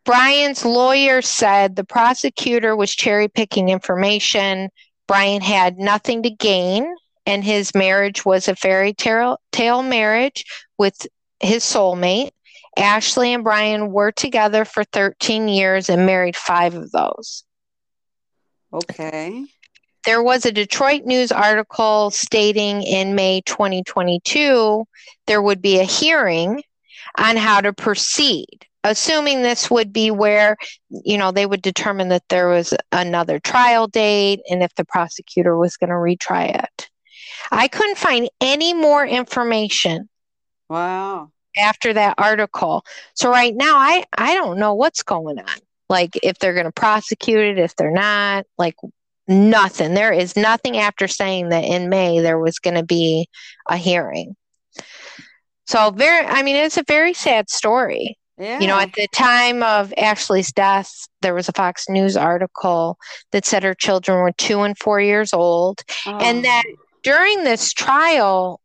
Brian's 0.07 0.65
lawyer 0.65 1.21
said 1.21 1.77
the 1.77 1.85
prosecutor 1.85 2.75
was 2.75 2.95
cherry 2.95 3.29
picking 3.29 3.69
information. 3.69 4.71
Brian 5.07 5.43
had 5.43 5.77
nothing 5.77 6.23
to 6.23 6.31
gain, 6.31 6.91
and 7.29 7.45
his 7.45 7.75
marriage 7.75 8.25
was 8.25 8.49
a 8.49 8.57
fairy 8.57 8.95
tale, 8.95 9.39
marriage 9.83 10.47
with 10.79 11.07
his 11.41 11.63
soulmate. 11.63 12.31
Ashley 12.79 13.35
and 13.35 13.45
Brian 13.45 13.93
were 13.93 14.13
together 14.13 14.65
for 14.65 14.83
13 14.83 15.47
years 15.47 15.91
and 15.91 16.07
married 16.07 16.37
five 16.37 16.75
of 16.75 16.91
those. 16.91 17.45
Okay. 18.73 19.45
There 20.07 20.23
was 20.23 20.47
a 20.47 20.53
Detroit 20.53 21.05
News 21.05 21.31
article 21.31 22.11
stating 22.11 22.83
in 22.83 23.15
May 23.15 23.43
2022 23.43 24.87
there 25.27 25.43
would 25.43 25.61
be 25.61 25.81
a 25.81 25.85
hearing 25.85 26.63
on 27.19 27.37
how 27.37 27.61
to 27.61 27.75
proceed, 27.75 28.65
assuming 28.85 29.43
this 29.43 29.71
would 29.71 29.93
be 29.93 30.11
where, 30.11 30.57
you 30.89 31.19
know, 31.19 31.31
they 31.31 31.45
would 31.45 31.61
determine 31.61 32.09
that 32.09 32.27
there 32.31 32.49
was 32.49 32.73
another 32.91 33.39
trial 33.39 33.87
date 33.87 34.41
and 34.49 34.63
if 34.63 34.75
the 34.77 34.85
prosecutor 34.87 35.59
was 35.59 35.77
going 35.77 35.91
to 35.91 35.97
retry 35.97 36.65
it. 36.65 36.89
I 37.51 37.69
couldn't 37.69 37.99
find 37.99 38.29
any 38.41 38.75
more 38.75 39.07
information 39.07 40.09
Wow. 40.69 41.31
after 41.57 41.93
that 41.95 42.15
article. 42.19 42.85
So 43.15 43.31
right 43.31 43.55
now 43.55 43.77
I 43.77 44.05
I 44.17 44.35
don't 44.35 44.59
know 44.59 44.75
what's 44.75 45.03
going 45.03 45.39
on. 45.39 45.59
Like 45.89 46.19
if 46.23 46.39
they're 46.39 46.55
going 46.55 46.67
to 46.67 46.73
prosecute 46.73 47.41
it, 47.41 47.59
if 47.59 47.75
they're 47.77 47.91
not, 47.91 48.45
like 48.59 48.77
nothing. 49.27 49.95
There 49.95 50.13
is 50.13 50.37
nothing 50.37 50.77
after 50.79 51.09
saying 51.09 51.49
that 51.51 51.65
in 51.65 51.89
May 51.89 52.21
there 52.21 52.39
was 52.39 52.59
going 52.59 52.77
to 52.77 52.83
be 52.85 53.29
a 53.69 53.77
hearing. 53.77 54.37
So 55.67 55.91
very 55.91 56.27
I 56.27 56.43
mean 56.43 56.57
it's 56.57 56.77
a 56.79 56.85
very 56.87 57.15
sad 57.15 57.51
story. 57.51 58.17
Yeah. 58.41 58.61
You 58.61 58.69
know, 58.69 58.79
at 58.79 58.93
the 58.93 59.09
time 59.13 59.65
of 59.65 59.93
Ashley's 59.99 60.53
death, 60.53 60.89
there 61.23 61.35
was 61.35 61.49
a 61.49 61.53
Fox 61.53 61.89
News 61.89 62.17
article 62.17 62.97
that 63.33 63.45
said 63.45 63.65
her 63.65 63.75
children 63.75 64.19
were 64.21 64.31
2 64.31 64.61
and 64.61 64.79
4 64.79 65.01
years 65.01 65.33
old 65.33 65.83
and 66.07 66.39
Oh. 66.39 66.43
that 66.43 66.63
during 67.03 67.45
this 67.45 67.73
trial, 67.73 68.61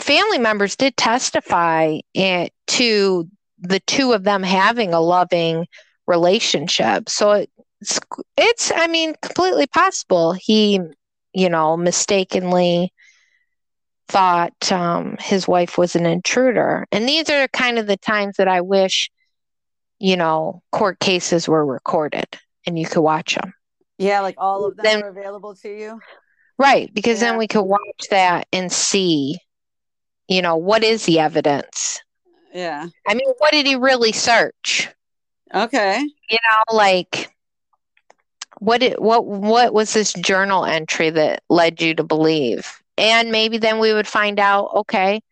family 0.00 0.38
members 0.38 0.76
did 0.76 0.96
testify 0.96 1.98
it, 2.14 2.52
to 2.68 3.28
the 3.58 3.80
two 3.80 4.12
of 4.12 4.24
them 4.24 4.42
having 4.42 4.94
a 4.94 5.00
loving 5.00 5.66
relationship. 6.06 7.08
So 7.08 7.46
it's, 7.80 8.00
it's, 8.36 8.72
I 8.74 8.86
mean, 8.86 9.14
completely 9.22 9.66
possible 9.66 10.32
he, 10.32 10.80
you 11.32 11.48
know, 11.48 11.76
mistakenly 11.76 12.92
thought 14.08 14.72
um, 14.72 15.16
his 15.20 15.46
wife 15.46 15.78
was 15.78 15.94
an 15.94 16.06
intruder. 16.06 16.86
And 16.90 17.08
these 17.08 17.30
are 17.30 17.46
kind 17.48 17.78
of 17.78 17.86
the 17.86 17.96
times 17.96 18.36
that 18.38 18.48
I 18.48 18.60
wish, 18.60 19.10
you 19.98 20.16
know, 20.16 20.62
court 20.72 20.98
cases 20.98 21.48
were 21.48 21.64
recorded 21.64 22.26
and 22.66 22.78
you 22.78 22.86
could 22.86 23.02
watch 23.02 23.34
them. 23.36 23.52
Yeah, 23.98 24.20
like 24.20 24.36
all 24.38 24.64
of 24.64 24.76
them 24.76 24.84
Then- 24.84 25.02
are 25.02 25.08
available 25.08 25.54
to 25.56 25.68
you. 25.68 26.00
Right, 26.60 26.92
because 26.94 27.22
Yeah. 27.22 27.30
then 27.30 27.38
we 27.38 27.48
could 27.48 27.62
watch 27.64 28.08
that 28.10 28.46
and 28.52 28.70
see, 28.70 29.38
you 30.28 30.42
know, 30.42 30.56
what 30.56 30.84
is 30.84 31.06
the 31.06 31.18
evidence? 31.20 32.02
Yeah. 32.54 32.88
I 33.08 33.14
mean, 33.14 33.32
what 33.38 33.52
did 33.52 33.66
he 33.66 33.76
really 33.76 34.12
search? 34.12 34.88
Okay. 35.54 36.00
You 36.30 36.38
know, 36.50 36.76
like 36.76 37.30
what 38.58 38.80
did, 38.80 38.98
what 38.98 39.26
what 39.26 39.72
was 39.74 39.94
this 39.94 40.12
journal 40.12 40.66
entry 40.66 41.10
that 41.10 41.42
led 41.48 41.80
you 41.80 41.94
to 41.94 42.04
believe? 42.04 42.82
And 42.98 43.32
maybe 43.32 43.58
then 43.58 43.78
we 43.78 43.94
would 43.94 44.08
find 44.08 44.38
out, 44.38 44.70
okay, 44.74 45.22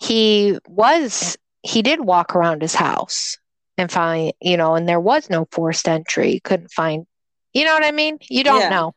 he 0.00 0.58
was 0.68 1.36
he 1.62 1.82
did 1.82 2.00
walk 2.00 2.36
around 2.36 2.62
his 2.62 2.74
house 2.74 3.38
and 3.78 3.90
find, 3.90 4.32
you 4.40 4.56
know, 4.56 4.74
and 4.74 4.88
there 4.88 5.00
was 5.00 5.30
no 5.30 5.46
forced 5.50 5.88
entry. 5.88 6.40
Couldn't 6.44 6.70
find 6.72 7.06
you 7.54 7.64
know 7.64 7.74
what 7.74 7.84
I 7.84 7.92
mean? 7.92 8.18
You 8.28 8.44
don't 8.44 8.68
Yeah. 8.70 8.70
know. 8.70 8.94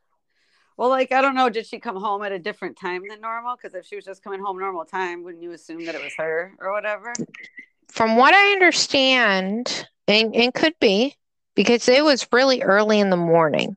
Well, 0.78 0.90
like 0.90 1.12
I 1.12 1.22
don't 1.22 1.36
know. 1.36 1.50
Did 1.50 1.66
she 1.66 1.80
come 1.80 1.96
home 1.96 2.24
at 2.24 2.32
a 2.32 2.40
different 2.40 2.78
time 2.78 3.04
than 3.08 3.22
normal? 3.22 3.56
Because 3.56 3.76
if 3.76 3.86
she 3.86 3.96
was 3.96 4.06
just 4.06 4.24
coming 4.24 4.42
home 4.42 4.60
normal 4.60 4.86
time, 4.86 5.24
wouldn't 5.24 5.44
you 5.44 5.52
assume 5.52 5.86
that 5.86 5.96
it 5.96 6.04
was 6.04 6.14
her 6.18 6.54
or 6.60 6.72
whatever? 6.72 7.14
from 7.96 8.18
what 8.18 8.34
I 8.34 8.52
understand, 8.52 9.88
and, 10.08 10.36
and 10.36 10.54
could 10.54 10.74
be 10.80 11.16
because 11.56 11.88
it 11.88 12.04
was 12.04 12.28
really 12.32 12.62
early 12.62 13.00
in 13.00 13.10
the 13.10 13.18
morning. 13.18 13.76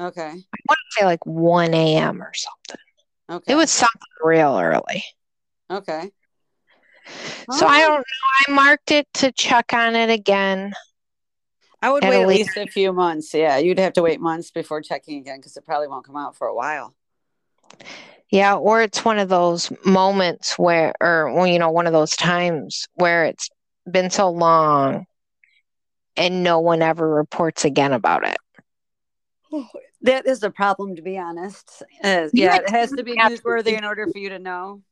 Okay. 0.00 0.22
I 0.22 0.30
want 0.30 0.38
to 0.38 0.98
say 0.98 1.04
like 1.04 1.24
1 1.26 1.74
a.m. 1.74 2.22
or 2.22 2.32
something. 2.34 2.84
Okay. 3.30 3.52
It 3.52 3.56
was 3.56 3.70
something 3.70 4.00
real 4.22 4.58
early. 4.58 5.04
okay. 5.70 6.10
So 7.50 7.66
I 7.66 7.80
don't 7.80 7.98
know. 7.98 8.04
I 8.48 8.52
marked 8.52 8.90
it 8.90 9.06
to 9.14 9.32
check 9.32 9.72
on 9.72 9.96
it 9.96 10.10
again. 10.10 10.72
I 11.80 11.90
would 11.90 12.04
at 12.04 12.10
wait 12.10 12.22
at 12.22 12.28
least 12.28 12.56
a 12.56 12.66
few 12.66 12.92
months. 12.92 13.32
Yeah, 13.32 13.58
you'd 13.58 13.78
have 13.78 13.92
to 13.94 14.02
wait 14.02 14.20
months 14.20 14.50
before 14.50 14.82
checking 14.82 15.18
again 15.18 15.38
because 15.38 15.56
it 15.56 15.64
probably 15.64 15.88
won't 15.88 16.04
come 16.04 16.16
out 16.16 16.36
for 16.36 16.46
a 16.46 16.54
while. 16.54 16.94
Yeah, 18.30 18.56
or 18.56 18.82
it's 18.82 19.04
one 19.04 19.18
of 19.18 19.28
those 19.28 19.72
moments 19.84 20.58
where, 20.58 20.92
or, 21.00 21.32
well, 21.32 21.46
you 21.46 21.58
know, 21.58 21.70
one 21.70 21.86
of 21.86 21.92
those 21.92 22.14
times 22.14 22.86
where 22.94 23.24
it's 23.24 23.48
been 23.90 24.10
so 24.10 24.28
long 24.28 25.06
and 26.16 26.42
no 26.42 26.58
one 26.58 26.82
ever 26.82 27.08
reports 27.08 27.64
again 27.64 27.92
about 27.92 28.24
it. 28.26 29.66
That 30.02 30.26
is 30.26 30.42
a 30.42 30.50
problem, 30.50 30.96
to 30.96 31.02
be 31.02 31.16
honest. 31.16 31.82
Uh, 32.04 32.28
yeah, 32.32 32.56
it 32.56 32.68
has 32.68 32.90
to 32.90 33.02
be 33.02 33.16
newsworthy 33.16 33.78
in 33.78 33.84
order 33.84 34.06
for 34.06 34.18
you 34.18 34.28
to 34.30 34.38
know. 34.38 34.82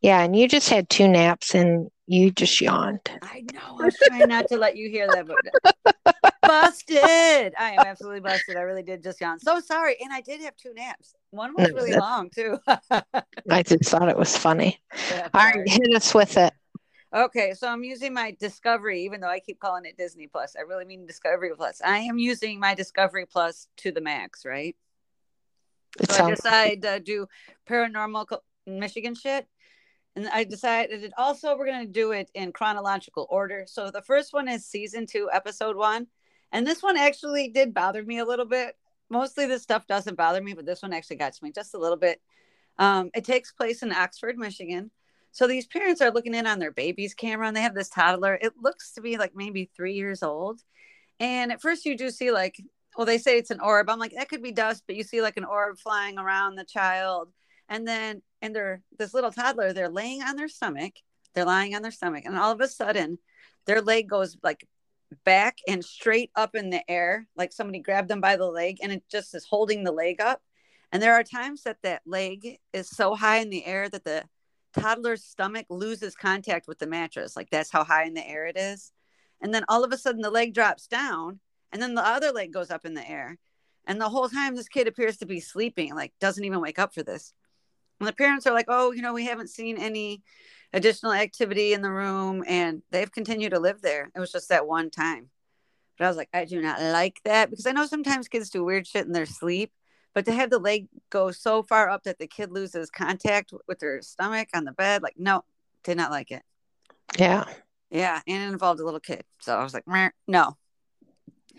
Yeah, 0.00 0.20
and 0.20 0.34
you 0.34 0.48
just 0.48 0.70
had 0.70 0.88
two 0.88 1.08
naps 1.08 1.54
and 1.54 1.90
you 2.06 2.30
just 2.30 2.60
yawned. 2.60 3.00
I 3.22 3.44
know. 3.52 3.78
I 3.80 3.84
was 3.84 3.96
trying 3.96 4.28
not 4.28 4.48
to 4.48 4.56
let 4.56 4.76
you 4.76 4.88
hear 4.90 5.06
that, 5.08 5.26
but 5.26 6.14
busted. 6.42 7.54
I 7.58 7.72
am 7.72 7.80
absolutely 7.80 8.20
busted. 8.20 8.56
I 8.56 8.60
really 8.60 8.82
did 8.82 9.02
just 9.02 9.20
yawn. 9.20 9.38
So 9.38 9.60
sorry. 9.60 9.96
And 10.02 10.12
I 10.12 10.20
did 10.20 10.40
have 10.42 10.56
two 10.56 10.74
naps. 10.74 11.14
One 11.30 11.54
was 11.56 11.68
mm, 11.70 11.74
really 11.74 11.92
that's- 11.92 12.00
long 12.00 12.30
too. 12.30 12.58
I 13.50 13.62
just 13.62 13.84
thought 13.90 14.08
it 14.08 14.18
was 14.18 14.36
funny. 14.36 14.80
Yeah, 15.10 15.28
All 15.34 15.44
right, 15.44 15.68
hit 15.68 15.94
us 15.94 16.14
with 16.14 16.36
it. 16.36 16.52
Okay, 17.14 17.54
so 17.54 17.68
I'm 17.68 17.84
using 17.84 18.12
my 18.12 18.36
Discovery, 18.40 19.02
even 19.02 19.20
though 19.20 19.28
I 19.28 19.38
keep 19.38 19.60
calling 19.60 19.84
it 19.84 19.96
Disney 19.96 20.26
Plus. 20.26 20.56
I 20.58 20.62
really 20.62 20.84
mean 20.84 21.06
Discovery 21.06 21.50
Plus. 21.56 21.80
I 21.84 21.98
am 21.98 22.18
using 22.18 22.58
my 22.58 22.74
Discovery 22.74 23.24
Plus 23.24 23.68
to 23.78 23.92
the 23.92 24.00
max, 24.00 24.44
right? 24.44 24.74
It 26.00 26.10
So 26.10 26.14
I 26.14 26.18
sounds 26.18 26.40
decided 26.40 26.82
to 26.82 26.98
do 26.98 27.28
paranormal 27.68 28.26
Michigan 28.66 29.14
shit. 29.14 29.46
And 30.16 30.28
I 30.28 30.44
decided 30.44 31.12
also 31.18 31.56
we're 31.56 31.66
going 31.66 31.86
to 31.86 31.92
do 31.92 32.12
it 32.12 32.30
in 32.34 32.52
chronological 32.52 33.26
order. 33.30 33.64
So 33.66 33.90
the 33.90 34.02
first 34.02 34.32
one 34.32 34.48
is 34.48 34.64
season 34.64 35.06
two, 35.06 35.28
episode 35.32 35.76
one. 35.76 36.06
And 36.52 36.66
this 36.66 36.82
one 36.82 36.96
actually 36.96 37.48
did 37.48 37.74
bother 37.74 38.02
me 38.04 38.18
a 38.18 38.24
little 38.24 38.46
bit. 38.46 38.76
Mostly 39.10 39.46
this 39.46 39.62
stuff 39.62 39.86
doesn't 39.86 40.16
bother 40.16 40.40
me, 40.40 40.54
but 40.54 40.66
this 40.66 40.82
one 40.82 40.92
actually 40.92 41.16
got 41.16 41.32
to 41.32 41.44
me 41.44 41.50
just 41.52 41.74
a 41.74 41.78
little 41.78 41.96
bit. 41.96 42.20
Um, 42.78 43.10
it 43.14 43.24
takes 43.24 43.52
place 43.52 43.82
in 43.82 43.92
Oxford, 43.92 44.38
Michigan. 44.38 44.90
So 45.32 45.48
these 45.48 45.66
parents 45.66 46.00
are 46.00 46.12
looking 46.12 46.34
in 46.34 46.46
on 46.46 46.60
their 46.60 46.70
baby's 46.70 47.12
camera 47.12 47.48
and 47.48 47.56
they 47.56 47.62
have 47.62 47.74
this 47.74 47.88
toddler. 47.88 48.38
It 48.40 48.52
looks 48.60 48.92
to 48.92 49.00
be 49.00 49.16
like 49.16 49.32
maybe 49.34 49.68
three 49.76 49.94
years 49.94 50.22
old. 50.22 50.60
And 51.18 51.50
at 51.50 51.60
first 51.60 51.84
you 51.84 51.96
do 51.96 52.10
see 52.10 52.30
like, 52.30 52.54
well, 52.96 53.04
they 53.04 53.18
say 53.18 53.36
it's 53.36 53.50
an 53.50 53.58
orb. 53.58 53.90
I'm 53.90 53.98
like, 53.98 54.14
that 54.14 54.28
could 54.28 54.42
be 54.42 54.52
dust, 54.52 54.84
but 54.86 54.94
you 54.94 55.02
see 55.02 55.22
like 55.22 55.36
an 55.36 55.44
orb 55.44 55.78
flying 55.78 56.18
around 56.18 56.54
the 56.54 56.64
child. 56.64 57.30
And 57.74 57.88
then, 57.88 58.22
and 58.40 58.54
they're 58.54 58.82
this 58.96 59.12
little 59.12 59.32
toddler, 59.32 59.72
they're 59.72 59.88
laying 59.88 60.22
on 60.22 60.36
their 60.36 60.46
stomach 60.46 60.92
They're 61.34 61.44
lying 61.44 61.74
on 61.74 61.82
their 61.82 61.90
stomach, 61.90 62.22
and 62.24 62.38
all 62.38 62.52
of 62.52 62.60
a 62.60 62.68
sudden, 62.68 63.18
their 63.66 63.82
leg 63.82 64.08
goes 64.08 64.36
like 64.44 64.64
back 65.24 65.58
and 65.66 65.84
straight 65.84 66.30
up 66.36 66.54
in 66.54 66.70
the 66.70 66.88
air, 66.88 67.26
like 67.34 67.52
somebody 67.52 67.80
grabbed 67.80 68.08
them 68.08 68.20
by 68.20 68.36
the 68.36 68.46
leg, 68.46 68.78
and 68.80 68.92
it 68.92 69.02
just 69.10 69.34
is 69.34 69.44
holding 69.44 69.82
the 69.82 69.90
leg 69.90 70.20
up. 70.20 70.40
And 70.92 71.02
there 71.02 71.14
are 71.14 71.24
times 71.24 71.64
that 71.64 71.78
that 71.82 72.02
leg 72.06 72.58
is 72.72 72.88
so 72.88 73.16
high 73.16 73.38
in 73.38 73.50
the 73.50 73.66
air 73.66 73.88
that 73.88 74.04
the 74.04 74.22
toddler's 74.78 75.24
stomach 75.24 75.66
loses 75.68 76.14
contact 76.14 76.68
with 76.68 76.78
the 76.78 76.86
mattress. 76.86 77.34
Like 77.34 77.50
that's 77.50 77.72
how 77.72 77.82
high 77.82 78.04
in 78.04 78.14
the 78.14 78.24
air 78.24 78.46
it 78.46 78.56
is. 78.56 78.92
And 79.40 79.52
then 79.52 79.64
all 79.68 79.82
of 79.82 79.92
a 79.92 79.98
sudden 79.98 80.22
the 80.22 80.30
leg 80.30 80.54
drops 80.54 80.86
down 80.86 81.40
and 81.72 81.82
then 81.82 81.94
the 81.94 82.06
other 82.06 82.30
leg 82.30 82.52
goes 82.52 82.70
up 82.70 82.84
in 82.84 82.94
the 82.94 83.08
air. 83.08 83.36
And 83.84 84.00
the 84.00 84.08
whole 84.08 84.28
time 84.28 84.54
this 84.54 84.68
kid 84.68 84.86
appears 84.86 85.16
to 85.18 85.26
be 85.26 85.40
sleeping, 85.40 85.92
like 85.94 86.12
doesn't 86.20 86.44
even 86.44 86.60
wake 86.60 86.78
up 86.78 86.94
for 86.94 87.02
this. 87.02 87.34
And 88.00 88.08
the 88.08 88.12
parents 88.12 88.46
are 88.46 88.54
like, 88.54 88.66
oh, 88.68 88.92
you 88.92 89.02
know, 89.02 89.14
we 89.14 89.26
haven't 89.26 89.50
seen 89.50 89.78
any 89.78 90.22
additional 90.72 91.12
activity 91.12 91.72
in 91.72 91.82
the 91.82 91.90
room. 91.90 92.44
And 92.46 92.82
they've 92.90 93.10
continued 93.10 93.50
to 93.50 93.60
live 93.60 93.80
there. 93.80 94.10
It 94.14 94.20
was 94.20 94.32
just 94.32 94.48
that 94.48 94.66
one 94.66 94.90
time. 94.90 95.30
But 95.96 96.06
I 96.06 96.08
was 96.08 96.16
like, 96.16 96.28
I 96.32 96.44
do 96.44 96.60
not 96.60 96.80
like 96.82 97.20
that 97.24 97.50
because 97.50 97.66
I 97.66 97.72
know 97.72 97.86
sometimes 97.86 98.28
kids 98.28 98.50
do 98.50 98.64
weird 98.64 98.86
shit 98.86 99.06
in 99.06 99.12
their 99.12 99.26
sleep. 99.26 99.72
But 100.12 100.26
to 100.26 100.32
have 100.32 100.50
the 100.50 100.58
leg 100.58 100.86
go 101.10 101.32
so 101.32 101.62
far 101.62 101.90
up 101.90 102.04
that 102.04 102.18
the 102.18 102.28
kid 102.28 102.52
loses 102.52 102.88
contact 102.88 103.52
with 103.66 103.80
their 103.80 104.00
stomach 104.00 104.48
on 104.54 104.64
the 104.64 104.72
bed, 104.72 105.02
like, 105.02 105.16
no, 105.16 105.42
did 105.82 105.96
not 105.96 106.12
like 106.12 106.30
it. 106.30 106.42
Yeah. 107.18 107.44
Yeah. 107.90 108.20
And 108.26 108.42
it 108.42 108.52
involved 108.52 108.80
a 108.80 108.84
little 108.84 109.00
kid. 109.00 109.24
So 109.40 109.56
I 109.56 109.62
was 109.62 109.74
like, 109.74 109.84
no. 110.28 110.56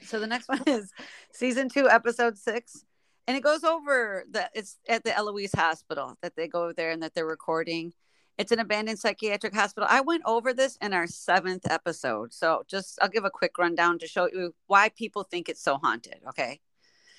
So 0.04 0.20
the 0.20 0.28
next 0.28 0.48
one 0.50 0.64
is 0.68 0.92
season 1.34 1.70
two, 1.70 1.90
episode 1.90 2.38
six. 2.38 2.86
And 3.28 3.36
it 3.36 3.44
goes 3.44 3.64
over 3.64 4.24
that 4.32 4.52
it's 4.54 4.78
at 4.88 5.04
the 5.04 5.16
Eloise 5.16 5.54
Hospital 5.56 6.16
that 6.22 6.36
they 6.36 6.48
go 6.48 6.72
there 6.74 6.92
and 6.92 7.02
that 7.02 7.16
they're 7.16 7.26
recording. 7.26 7.94
It's 8.38 8.52
an 8.52 8.60
abandoned 8.60 9.00
psychiatric 9.00 9.56
hospital. 9.56 9.88
I 9.90 10.02
went 10.02 10.24
over 10.26 10.54
this 10.54 10.78
in 10.82 10.94
our 10.94 11.08
seventh 11.08 11.70
episode. 11.70 12.34
So 12.34 12.64
just 12.68 13.00
I'll 13.02 13.10
give 13.10 13.26
a 13.26 13.30
quick 13.30 13.58
rundown 13.58 13.98
to 14.00 14.08
show 14.08 14.28
you 14.32 14.54
why 14.68 14.90
people 14.90 15.24
think 15.24 15.50
it's 15.50 15.64
so 15.64 15.78
haunted. 15.78 16.20
Okay. 16.30 16.60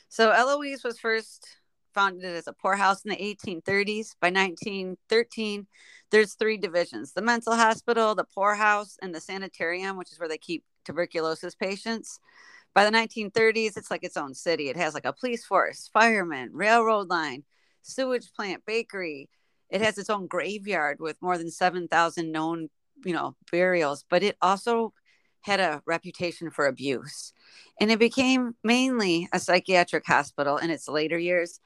So 0.08 0.30
Eloise 0.30 0.84
was 0.84 1.00
first 1.00 1.48
founded 1.96 2.36
as 2.36 2.46
a 2.46 2.52
poorhouse 2.52 3.02
in 3.04 3.10
the 3.10 3.16
1830s. 3.16 4.14
By 4.20 4.28
1913, 4.28 5.66
there's 6.10 6.34
three 6.34 6.58
divisions 6.58 7.12
the 7.12 7.22
mental 7.22 7.56
hospital, 7.56 8.14
the 8.14 8.24
poorhouse, 8.24 8.96
and 9.02 9.14
the 9.14 9.20
sanitarium, 9.20 9.96
which 9.96 10.12
is 10.12 10.20
where 10.20 10.28
they 10.28 10.38
keep 10.38 10.62
tuberculosis 10.84 11.54
patients. 11.54 12.20
By 12.76 12.84
the 12.84 12.90
1930s, 12.90 13.78
it's 13.78 13.90
like 13.90 14.04
its 14.04 14.18
own 14.18 14.34
city. 14.34 14.68
It 14.68 14.76
has 14.76 14.92
like 14.92 15.06
a 15.06 15.12
police 15.14 15.46
force, 15.46 15.88
firemen, 15.94 16.50
railroad 16.52 17.08
line, 17.08 17.44
sewage 17.80 18.30
plant, 18.34 18.64
bakery. 18.66 19.30
It 19.70 19.80
has 19.80 19.96
its 19.96 20.10
own 20.10 20.26
graveyard 20.26 20.98
with 21.00 21.16
more 21.22 21.38
than 21.38 21.50
7,000 21.50 22.30
known, 22.30 22.68
you 23.02 23.14
know, 23.14 23.34
burials, 23.50 24.04
but 24.10 24.22
it 24.22 24.36
also 24.42 24.92
had 25.40 25.58
a 25.58 25.82
reputation 25.86 26.50
for 26.50 26.66
abuse. 26.66 27.32
And 27.80 27.90
it 27.90 27.98
became 27.98 28.56
mainly 28.62 29.26
a 29.32 29.40
psychiatric 29.40 30.06
hospital 30.06 30.58
in 30.58 30.68
its 30.68 30.86
later 30.86 31.18
years. 31.18 31.60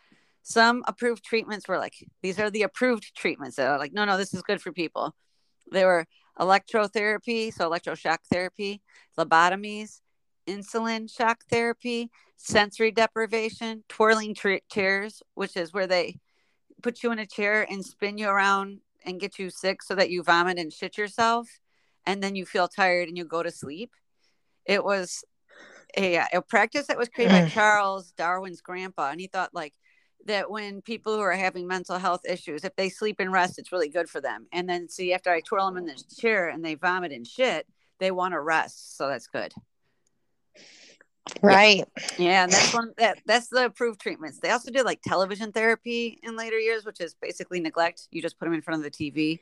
Some 0.45 0.85
approved 0.87 1.25
treatments 1.25 1.67
were 1.67 1.79
like, 1.79 2.07
these 2.23 2.39
are 2.39 2.51
the 2.51 2.63
approved 2.63 3.17
treatments. 3.17 3.57
That 3.57 3.67
are 3.67 3.81
like, 3.81 3.93
no, 3.93 4.05
no, 4.05 4.17
this 4.17 4.33
is 4.33 4.43
good 4.43 4.63
for 4.63 4.71
people. 4.71 5.17
They 5.73 5.85
were 5.85 6.07
electrotherapy, 6.39 7.53
so 7.53 7.69
electroshock 7.69 8.19
therapy, 8.31 8.81
lobotomies, 9.19 10.03
insulin 10.51 11.11
shock 11.15 11.45
therapy, 11.51 12.11
sensory 12.37 12.91
deprivation, 12.91 13.85
twirling 13.89 14.35
tra- 14.35 14.61
chairs, 14.71 15.23
which 15.35 15.57
is 15.57 15.73
where 15.73 15.87
they 15.87 16.19
put 16.83 17.03
you 17.03 17.13
in 17.13 17.19
a 17.19 17.27
chair 17.27 17.67
and 17.71 17.85
spin 17.85 18.19
you 18.19 18.29
around 18.29 18.81
and 19.05 19.21
get 19.21 19.39
you 19.39 19.51
sick 19.51 19.83
so 19.83 19.95
that 19.95 20.11
you 20.11 20.23
vomit 20.23 20.59
and 20.59 20.73
shit 20.73 20.99
yourself 20.99 21.49
and 22.07 22.23
then 22.23 22.35
you 22.35 22.47
feel 22.47 22.69
tired 22.69 23.09
and 23.09 23.17
you 23.17 23.25
go 23.25 23.43
to 23.43 23.51
sleep. 23.51 23.93
It 24.65 24.85
was 24.85 25.25
a, 25.97 26.23
a 26.33 26.43
practice 26.43 26.87
that 26.87 26.99
was 26.99 27.09
created 27.09 27.33
by 27.33 27.49
mm. 27.49 27.51
Charles 27.51 28.13
Darwin's 28.13 28.61
grandpa. 28.61 29.11
And 29.11 29.21
he 29.21 29.27
thought 29.27 29.55
like 29.55 29.75
that 30.27 30.51
when 30.51 30.83
people 30.83 31.15
who 31.15 31.21
are 31.21 31.33
having 31.33 31.67
mental 31.67 31.99
health 31.99 32.23
issues, 32.29 32.65
if 32.65 32.77
they 32.77 32.89
sleep 32.89 33.17
and 33.21 33.33
rest, 33.33 33.59
it's 33.59 33.73
really 33.73 33.89
good 33.89 34.09
for 34.09 34.21
them. 34.21 34.47
And 34.53 34.69
then 34.69 34.89
see 34.89 35.13
after 35.13 35.31
I 35.31 35.41
twirl 35.41 35.67
them 35.67 35.79
in 35.79 35.87
the 35.87 36.03
chair 36.19 36.49
and 36.49 36.65
they 36.65 36.75
vomit 36.75 37.13
and 37.13 37.27
shit, 37.27 37.67
they 37.99 38.11
want 38.11 38.33
to 38.33 38.41
rest. 38.41 38.97
So 38.97 39.09
that's 39.09 39.27
good. 39.27 39.53
Right. 41.43 41.85
Yeah. 42.19 42.45
and 42.45 42.53
that's 42.53 42.75
one 42.75 42.93
that 42.99 43.19
that's 43.27 43.49
the 43.49 43.67
approved 43.67 44.01
treatments. 44.01 44.39
They 44.39 44.51
also 44.51 44.71
did 44.71 44.85
like 44.85 45.01
television 45.03 45.53
therapy 45.53 46.19
in 46.23 46.37
later 46.37 46.59
years, 46.59 46.85
which 46.85 47.01
is 47.01 47.15
basically 47.21 47.61
neglect. 47.61 48.09
You 48.11 48.23
just 48.23 48.39
put 48.39 48.47
them 48.47 48.55
in 48.55 48.63
front 48.63 48.85
of 48.85 48.85
the 48.85 48.91
TV. 48.91 49.41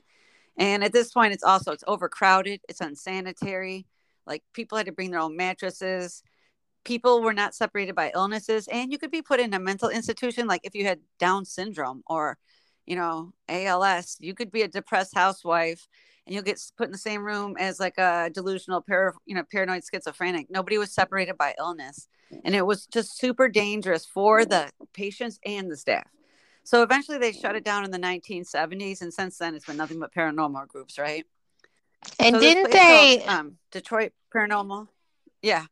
And 0.59 0.83
at 0.83 0.92
this 0.92 1.12
point, 1.12 1.33
it's 1.33 1.44
also 1.44 1.72
it's 1.72 1.85
overcrowded. 1.87 2.61
It's 2.68 2.81
unsanitary. 2.81 3.87
Like 4.27 4.42
people 4.53 4.77
had 4.77 4.87
to 4.87 4.92
bring 4.92 5.11
their 5.11 5.20
own 5.20 5.37
mattresses. 5.37 6.22
People 6.85 7.22
were 7.22 7.33
not 7.33 7.55
separated 7.55 7.94
by 7.94 8.12
illnesses, 8.14 8.68
and 8.68 8.92
you 8.92 8.98
could 8.98 9.11
be 9.11 9.22
put 9.22 9.40
in 9.40 9.55
a 9.55 9.59
mental 9.59 9.88
institution. 9.88 10.46
Like 10.46 10.62
if 10.64 10.74
you 10.74 10.85
had 10.85 11.01
Down 11.18 11.44
syndrome 11.44 12.03
or, 12.07 12.38
you 12.87 12.96
know, 12.96 13.33
ALS, 13.48 14.16
you 14.20 14.35
could 14.35 14.51
be 14.51 14.62
a 14.62 14.68
depressed 14.68 15.14
housewife, 15.14 15.87
and 16.29 16.35
you'll 16.35 16.45
get 16.45 16.61
put 16.77 16.85
in 16.85 16.93
the 16.93 16.99
same 16.99 17.25
room 17.25 17.57
as 17.59 17.81
like 17.81 17.97
a 17.97 18.31
delusional, 18.31 18.83
para, 18.83 19.14
you 19.25 19.35
know, 19.35 19.45
paranoid 19.51 19.83
schizophrenic. 19.83 20.51
Nobody 20.51 20.77
was 20.77 20.93
separated 20.93 21.38
by 21.38 21.55
illness, 21.59 22.07
and 22.45 22.55
it 22.55 22.67
was 22.67 22.87
just 22.87 23.17
super 23.17 23.49
dangerous 23.49 24.05
for 24.05 24.45
the 24.45 24.69
patients 24.93 25.41
and 25.47 25.71
the 25.71 25.77
staff. 25.77 26.07
So 26.64 26.83
eventually 26.83 27.17
they 27.17 27.33
shut 27.33 27.57
it 27.57 27.64
down 27.64 27.87
in 27.87 27.91
the 27.91 27.99
1970s, 27.99 29.01
and 29.01 29.12
since 29.12 29.38
then 29.38 29.55
it's 29.55 29.64
been 29.64 29.79
nothing 29.79 29.99
but 29.99 30.12
paranormal 30.12 30.69
groups, 30.69 30.99
right? 30.99 31.25
And 32.19 32.37
so 32.37 32.41
didn't 32.41 32.73
they 32.73 33.21
called, 33.25 33.29
um, 33.31 33.59
Detroit 33.73 34.12
Paranormal? 34.33 34.87
Yeah. 35.41 35.64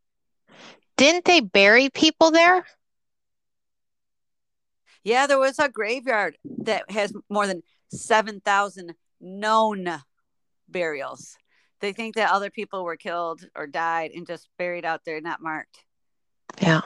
Didn't 0.96 1.26
they 1.26 1.40
bury 1.40 1.90
people 1.90 2.30
there? 2.30 2.64
Yeah, 5.04 5.26
there 5.26 5.38
was 5.38 5.58
a 5.58 5.68
graveyard 5.68 6.38
that 6.60 6.90
has 6.90 7.12
more 7.28 7.46
than 7.46 7.62
7,000 7.90 8.94
known 9.20 10.00
burials. 10.68 11.36
They 11.80 11.92
think 11.92 12.14
that 12.14 12.30
other 12.30 12.50
people 12.50 12.84
were 12.84 12.96
killed 12.96 13.46
or 13.54 13.66
died 13.66 14.12
and 14.14 14.26
just 14.26 14.48
buried 14.58 14.84
out 14.84 15.02
there, 15.04 15.20
not 15.20 15.42
marked. 15.42 15.84
Yeah. 16.60 16.80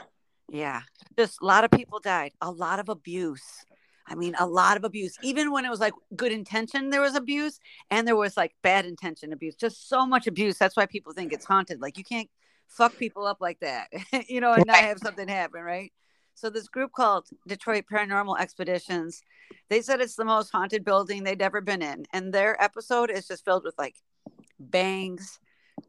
Yeah. 0.48 0.82
Just 1.16 1.40
a 1.40 1.46
lot 1.46 1.64
of 1.64 1.70
people 1.70 2.00
died, 2.00 2.32
a 2.40 2.50
lot 2.50 2.80
of 2.80 2.88
abuse. 2.88 3.64
I 4.06 4.16
mean, 4.16 4.34
a 4.40 4.46
lot 4.46 4.76
of 4.76 4.82
abuse. 4.82 5.16
Even 5.22 5.52
when 5.52 5.64
it 5.64 5.70
was 5.70 5.78
like 5.78 5.94
good 6.16 6.32
intention, 6.32 6.90
there 6.90 7.00
was 7.00 7.14
abuse, 7.14 7.60
and 7.90 8.08
there 8.08 8.16
was 8.16 8.36
like 8.36 8.52
bad 8.60 8.84
intention 8.84 9.32
abuse. 9.32 9.54
Just 9.54 9.88
so 9.88 10.04
much 10.04 10.26
abuse. 10.26 10.58
That's 10.58 10.76
why 10.76 10.86
people 10.86 11.12
think 11.12 11.32
it's 11.32 11.44
haunted. 11.44 11.80
Like 11.80 11.96
you 11.96 12.02
can't 12.02 12.28
fuck 12.66 12.96
people 12.96 13.24
up 13.24 13.38
like 13.40 13.60
that, 13.60 13.88
you 14.28 14.40
know, 14.40 14.52
and 14.52 14.66
not 14.66 14.76
have 14.76 14.98
something 14.98 15.28
happen, 15.28 15.62
right? 15.62 15.92
So 16.34 16.50
this 16.50 16.68
group 16.68 16.92
called 16.92 17.26
Detroit 17.46 17.84
Paranormal 17.92 18.40
Expeditions, 18.40 19.22
they 19.68 19.82
said 19.82 20.00
it's 20.00 20.16
the 20.16 20.24
most 20.24 20.50
haunted 20.50 20.84
building 20.84 21.22
they'd 21.22 21.42
ever 21.42 21.60
been 21.60 21.82
in, 21.82 22.06
and 22.12 22.32
their 22.32 22.60
episode 22.62 23.10
is 23.10 23.26
just 23.26 23.44
filled 23.44 23.64
with 23.64 23.74
like 23.78 23.96
bangs, 24.58 25.38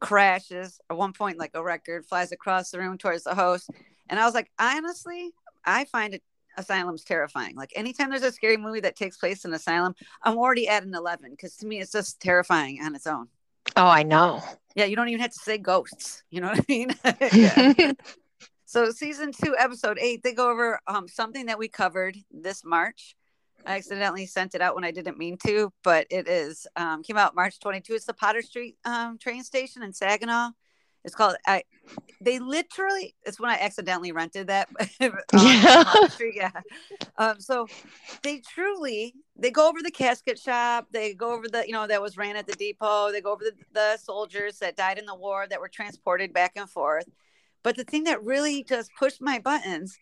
crashes. 0.00 0.80
At 0.90 0.96
one 0.96 1.12
point, 1.12 1.38
like 1.38 1.52
a 1.54 1.62
record 1.62 2.06
flies 2.06 2.32
across 2.32 2.70
the 2.70 2.78
room 2.78 2.98
towards 2.98 3.24
the 3.24 3.34
host, 3.34 3.70
and 4.08 4.20
I 4.20 4.26
was 4.26 4.34
like, 4.34 4.50
honestly, 4.58 5.32
I 5.64 5.84
find 5.86 6.14
it 6.14 6.22
asylum's 6.58 7.04
terrifying. 7.04 7.56
Like 7.56 7.72
anytime 7.74 8.10
there's 8.10 8.22
a 8.22 8.32
scary 8.32 8.56
movie 8.56 8.80
that 8.80 8.96
takes 8.96 9.16
place 9.16 9.44
in 9.44 9.52
asylum, 9.54 9.94
I'm 10.22 10.36
already 10.36 10.68
at 10.68 10.84
an 10.84 10.94
11 10.94 11.30
because 11.30 11.56
to 11.58 11.66
me 11.66 11.80
it's 11.80 11.92
just 11.92 12.20
terrifying 12.20 12.80
on 12.82 12.94
its 12.94 13.06
own. 13.06 13.28
Oh, 13.76 13.86
I 13.86 14.02
know. 14.02 14.42
Yeah, 14.74 14.84
you 14.84 14.96
don't 14.96 15.08
even 15.08 15.20
have 15.20 15.30
to 15.30 15.38
say 15.38 15.58
ghosts. 15.58 16.24
You 16.30 16.40
know 16.40 16.48
what 16.48 16.60
I 16.60 16.64
mean? 16.68 17.96
so 18.72 18.90
season 18.90 19.32
two, 19.32 19.54
episode 19.58 19.98
eight, 20.00 20.22
they 20.22 20.32
go 20.32 20.50
over 20.50 20.80
um, 20.86 21.06
something 21.06 21.44
that 21.44 21.58
we 21.58 21.68
covered 21.68 22.16
this 22.30 22.64
March. 22.64 23.14
I 23.66 23.76
accidentally 23.76 24.24
sent 24.24 24.54
it 24.54 24.62
out 24.62 24.74
when 24.74 24.82
I 24.82 24.90
didn't 24.90 25.18
mean 25.18 25.36
to, 25.46 25.70
but 25.84 26.06
it 26.08 26.26
is 26.26 26.66
um, 26.74 27.02
came 27.02 27.18
out 27.18 27.34
March 27.34 27.60
22. 27.60 27.92
It's 27.92 28.06
the 28.06 28.14
Potter 28.14 28.40
Street 28.40 28.78
um, 28.86 29.18
train 29.18 29.44
station 29.44 29.82
in 29.82 29.92
Saginaw. 29.92 30.52
It's 31.04 31.14
called 31.14 31.36
I 31.46 31.64
they 32.22 32.38
literally 32.38 33.14
it's 33.24 33.38
when 33.38 33.50
I 33.50 33.58
accidentally 33.58 34.10
rented 34.10 34.46
that 34.46 34.68
um, 35.00 35.18
yeah. 35.34 36.10
yeah. 36.34 36.50
Um, 37.18 37.40
so 37.40 37.66
they 38.22 38.38
truly 38.38 39.14
they 39.36 39.50
go 39.50 39.68
over 39.68 39.82
the 39.82 39.90
casket 39.90 40.38
shop, 40.38 40.86
they 40.92 41.12
go 41.12 41.34
over 41.34 41.46
the 41.46 41.66
you 41.66 41.74
know 41.74 41.86
that 41.86 42.00
was 42.00 42.16
ran 42.16 42.36
at 42.36 42.46
the 42.46 42.54
depot, 42.54 43.12
they 43.12 43.20
go 43.20 43.32
over 43.32 43.44
the, 43.44 43.52
the 43.74 43.98
soldiers 43.98 44.60
that 44.60 44.76
died 44.76 44.96
in 44.96 45.04
the 45.04 45.14
war 45.14 45.46
that 45.50 45.60
were 45.60 45.68
transported 45.68 46.32
back 46.32 46.52
and 46.56 46.70
forth. 46.70 47.10
But 47.62 47.76
the 47.76 47.84
thing 47.84 48.04
that 48.04 48.24
really 48.24 48.64
just 48.64 48.90
pushed 48.98 49.20
my 49.20 49.38
buttons 49.38 49.98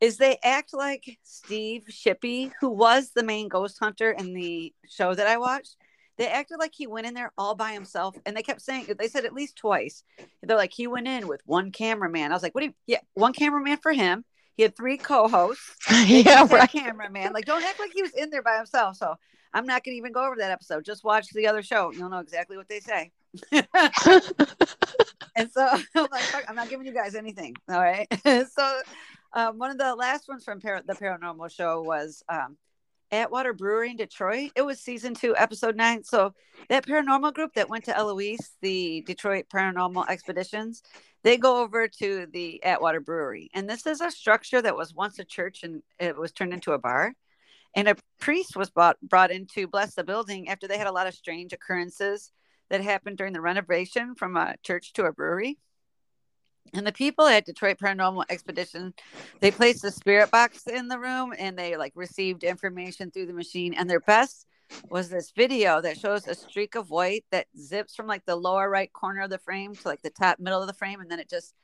is 0.00 0.16
they 0.16 0.38
act 0.42 0.74
like 0.74 1.18
Steve 1.22 1.84
Shippey, 1.90 2.52
who 2.60 2.68
was 2.68 3.10
the 3.14 3.22
main 3.22 3.48
ghost 3.48 3.78
hunter 3.78 4.10
in 4.10 4.34
the 4.34 4.72
show 4.88 5.14
that 5.14 5.26
I 5.26 5.38
watched 5.38 5.76
they 6.16 6.28
acted 6.28 6.58
like 6.58 6.72
he 6.74 6.86
went 6.86 7.06
in 7.06 7.14
there 7.14 7.32
all 7.36 7.54
by 7.54 7.72
himself, 7.72 8.16
and 8.24 8.36
they 8.36 8.42
kept 8.42 8.62
saying 8.62 8.86
they 8.98 9.08
said 9.08 9.24
at 9.24 9.32
least 9.32 9.56
twice. 9.56 10.04
They're 10.42 10.56
like 10.56 10.72
he 10.72 10.86
went 10.86 11.08
in 11.08 11.26
with 11.26 11.40
one 11.44 11.72
cameraman. 11.72 12.30
I 12.30 12.34
was 12.34 12.42
like, 12.42 12.54
what 12.54 12.60
do 12.60 12.66
you? 12.68 12.74
Yeah, 12.86 13.00
one 13.14 13.32
cameraman 13.32 13.78
for 13.78 13.92
him. 13.92 14.24
He 14.56 14.62
had 14.62 14.76
three 14.76 14.96
co-hosts. 14.96 15.74
yeah, 16.06 16.46
right. 16.48 16.70
Cameraman, 16.70 17.32
like, 17.32 17.44
don't 17.44 17.64
act 17.64 17.80
like 17.80 17.90
he 17.92 18.02
was 18.02 18.12
in 18.12 18.30
there 18.30 18.42
by 18.42 18.56
himself. 18.56 18.96
So 18.96 19.16
I'm 19.52 19.66
not 19.66 19.82
gonna 19.82 19.96
even 19.96 20.12
go 20.12 20.24
over 20.24 20.36
that 20.36 20.52
episode. 20.52 20.84
Just 20.84 21.02
watch 21.02 21.28
the 21.30 21.48
other 21.48 21.62
show. 21.62 21.90
You'll 21.90 22.10
know 22.10 22.18
exactly 22.18 22.56
what 22.56 22.68
they 22.68 22.80
say. 22.80 23.10
and 25.36 25.50
so 25.50 25.66
I'm 25.94 26.06
like, 26.10 26.22
Fuck, 26.22 26.44
I'm 26.48 26.56
not 26.56 26.68
giving 26.68 26.86
you 26.86 26.94
guys 26.94 27.14
anything. 27.14 27.54
All 27.68 27.80
right. 27.80 28.06
so 28.24 28.80
um, 29.32 29.58
one 29.58 29.70
of 29.70 29.78
the 29.78 29.94
last 29.94 30.28
ones 30.28 30.44
from 30.44 30.60
Par- 30.60 30.82
the 30.86 30.94
paranormal 30.94 31.50
show 31.50 31.82
was 31.82 32.22
um, 32.28 32.56
Atwater 33.10 33.52
Brewery 33.52 33.90
in 33.90 33.96
Detroit. 33.96 34.52
It 34.56 34.62
was 34.62 34.80
season 34.80 35.14
two, 35.14 35.36
episode 35.36 35.76
nine. 35.76 36.04
So 36.04 36.34
that 36.68 36.86
paranormal 36.86 37.34
group 37.34 37.54
that 37.54 37.68
went 37.68 37.84
to 37.84 37.96
Eloise, 37.96 38.52
the 38.60 39.02
Detroit 39.06 39.46
Paranormal 39.52 40.08
Expeditions, 40.08 40.82
they 41.22 41.36
go 41.36 41.62
over 41.62 41.88
to 41.88 42.26
the 42.32 42.62
Atwater 42.62 43.00
Brewery. 43.00 43.50
And 43.54 43.68
this 43.68 43.86
is 43.86 44.00
a 44.00 44.10
structure 44.10 44.60
that 44.60 44.76
was 44.76 44.94
once 44.94 45.18
a 45.18 45.24
church 45.24 45.62
and 45.62 45.82
it 45.98 46.16
was 46.16 46.32
turned 46.32 46.52
into 46.52 46.72
a 46.72 46.78
bar. 46.78 47.14
And 47.76 47.88
a 47.88 47.96
priest 48.20 48.56
was 48.56 48.70
brought, 48.70 49.00
brought 49.00 49.32
in 49.32 49.46
to 49.54 49.66
bless 49.66 49.94
the 49.94 50.04
building 50.04 50.48
after 50.48 50.68
they 50.68 50.78
had 50.78 50.86
a 50.86 50.92
lot 50.92 51.08
of 51.08 51.14
strange 51.14 51.52
occurrences 51.52 52.30
that 52.70 52.80
happened 52.80 53.18
during 53.18 53.32
the 53.32 53.40
renovation 53.40 54.14
from 54.14 54.36
a 54.36 54.56
church 54.62 54.92
to 54.94 55.04
a 55.04 55.12
brewery. 55.12 55.58
And 56.72 56.86
the 56.86 56.92
people 56.92 57.26
at 57.26 57.44
Detroit 57.44 57.78
Paranormal 57.78 58.24
Expedition, 58.30 58.94
they 59.40 59.50
placed 59.50 59.84
a 59.84 59.90
spirit 59.90 60.30
box 60.30 60.66
in 60.66 60.88
the 60.88 60.98
room 60.98 61.32
and 61.38 61.58
they 61.58 61.76
like 61.76 61.92
received 61.94 62.42
information 62.42 63.10
through 63.10 63.26
the 63.26 63.32
machine. 63.32 63.74
And 63.74 63.88
their 63.88 64.00
best 64.00 64.46
was 64.88 65.08
this 65.08 65.30
video 65.36 65.80
that 65.82 65.98
shows 65.98 66.26
a 66.26 66.34
streak 66.34 66.74
of 66.74 66.90
white 66.90 67.24
that 67.30 67.46
zips 67.58 67.94
from 67.94 68.06
like 68.06 68.24
the 68.24 68.36
lower 68.36 68.68
right 68.68 68.92
corner 68.92 69.20
of 69.20 69.30
the 69.30 69.38
frame 69.38 69.74
to 69.74 69.88
like 69.88 70.02
the 70.02 70.10
top 70.10 70.40
middle 70.40 70.60
of 70.60 70.66
the 70.66 70.72
frame 70.72 71.00
and 71.00 71.10
then 71.10 71.20
it 71.20 71.28
just 71.28 71.54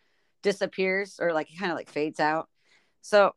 disappears 0.42 1.18
or 1.20 1.32
like 1.32 1.48
kind 1.58 1.72
of 1.72 1.78
like 1.78 1.90
fades 1.90 2.20
out. 2.20 2.48
So 3.00 3.32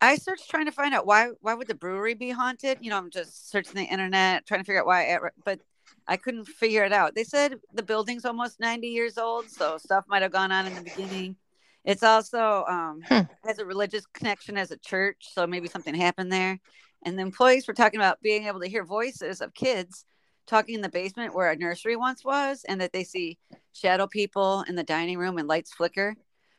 I 0.00 0.16
searched 0.16 0.50
trying 0.50 0.66
to 0.66 0.72
find 0.72 0.94
out 0.94 1.06
why 1.06 1.30
why 1.40 1.54
would 1.54 1.68
the 1.68 1.74
brewery 1.74 2.14
be 2.14 2.30
haunted? 2.30 2.78
You 2.80 2.90
know, 2.90 2.98
I'm 2.98 3.10
just 3.10 3.50
searching 3.50 3.74
the 3.74 3.84
internet 3.84 4.46
trying 4.46 4.60
to 4.60 4.64
figure 4.64 4.80
out 4.80 4.86
why 4.86 5.18
but 5.44 5.60
I 6.06 6.16
couldn't 6.16 6.46
figure 6.46 6.84
it 6.84 6.92
out. 6.92 7.14
They 7.14 7.24
said 7.24 7.54
the 7.72 7.82
building's 7.82 8.24
almost 8.24 8.60
90 8.60 8.86
years 8.88 9.18
old, 9.18 9.48
so 9.48 9.78
stuff 9.78 10.04
might 10.08 10.22
have 10.22 10.32
gone 10.32 10.52
on 10.52 10.66
in 10.66 10.74
the 10.74 10.82
beginning. 10.82 11.36
It's 11.84 12.02
also 12.02 12.64
um, 12.68 13.02
hmm. 13.06 13.20
has 13.44 13.58
a 13.58 13.64
religious 13.64 14.06
connection 14.06 14.56
as 14.56 14.70
a 14.70 14.76
church, 14.76 15.28
so 15.32 15.46
maybe 15.46 15.68
something 15.68 15.94
happened 15.94 16.32
there. 16.32 16.60
And 17.04 17.18
the 17.18 17.22
employees 17.22 17.66
were 17.66 17.74
talking 17.74 18.00
about 18.00 18.22
being 18.22 18.46
able 18.46 18.60
to 18.60 18.68
hear 18.68 18.84
voices 18.84 19.40
of 19.40 19.54
kids 19.54 20.04
talking 20.46 20.74
in 20.74 20.80
the 20.82 20.88
basement 20.90 21.34
where 21.34 21.50
a 21.50 21.56
nursery 21.56 21.96
once 21.96 22.24
was, 22.24 22.64
and 22.68 22.80
that 22.80 22.92
they 22.92 23.04
see 23.04 23.38
shadow 23.72 24.06
people 24.06 24.64
in 24.68 24.74
the 24.74 24.82
dining 24.82 25.18
room 25.18 25.38
and 25.38 25.48
lights 25.48 25.72
flicker. 25.72 26.14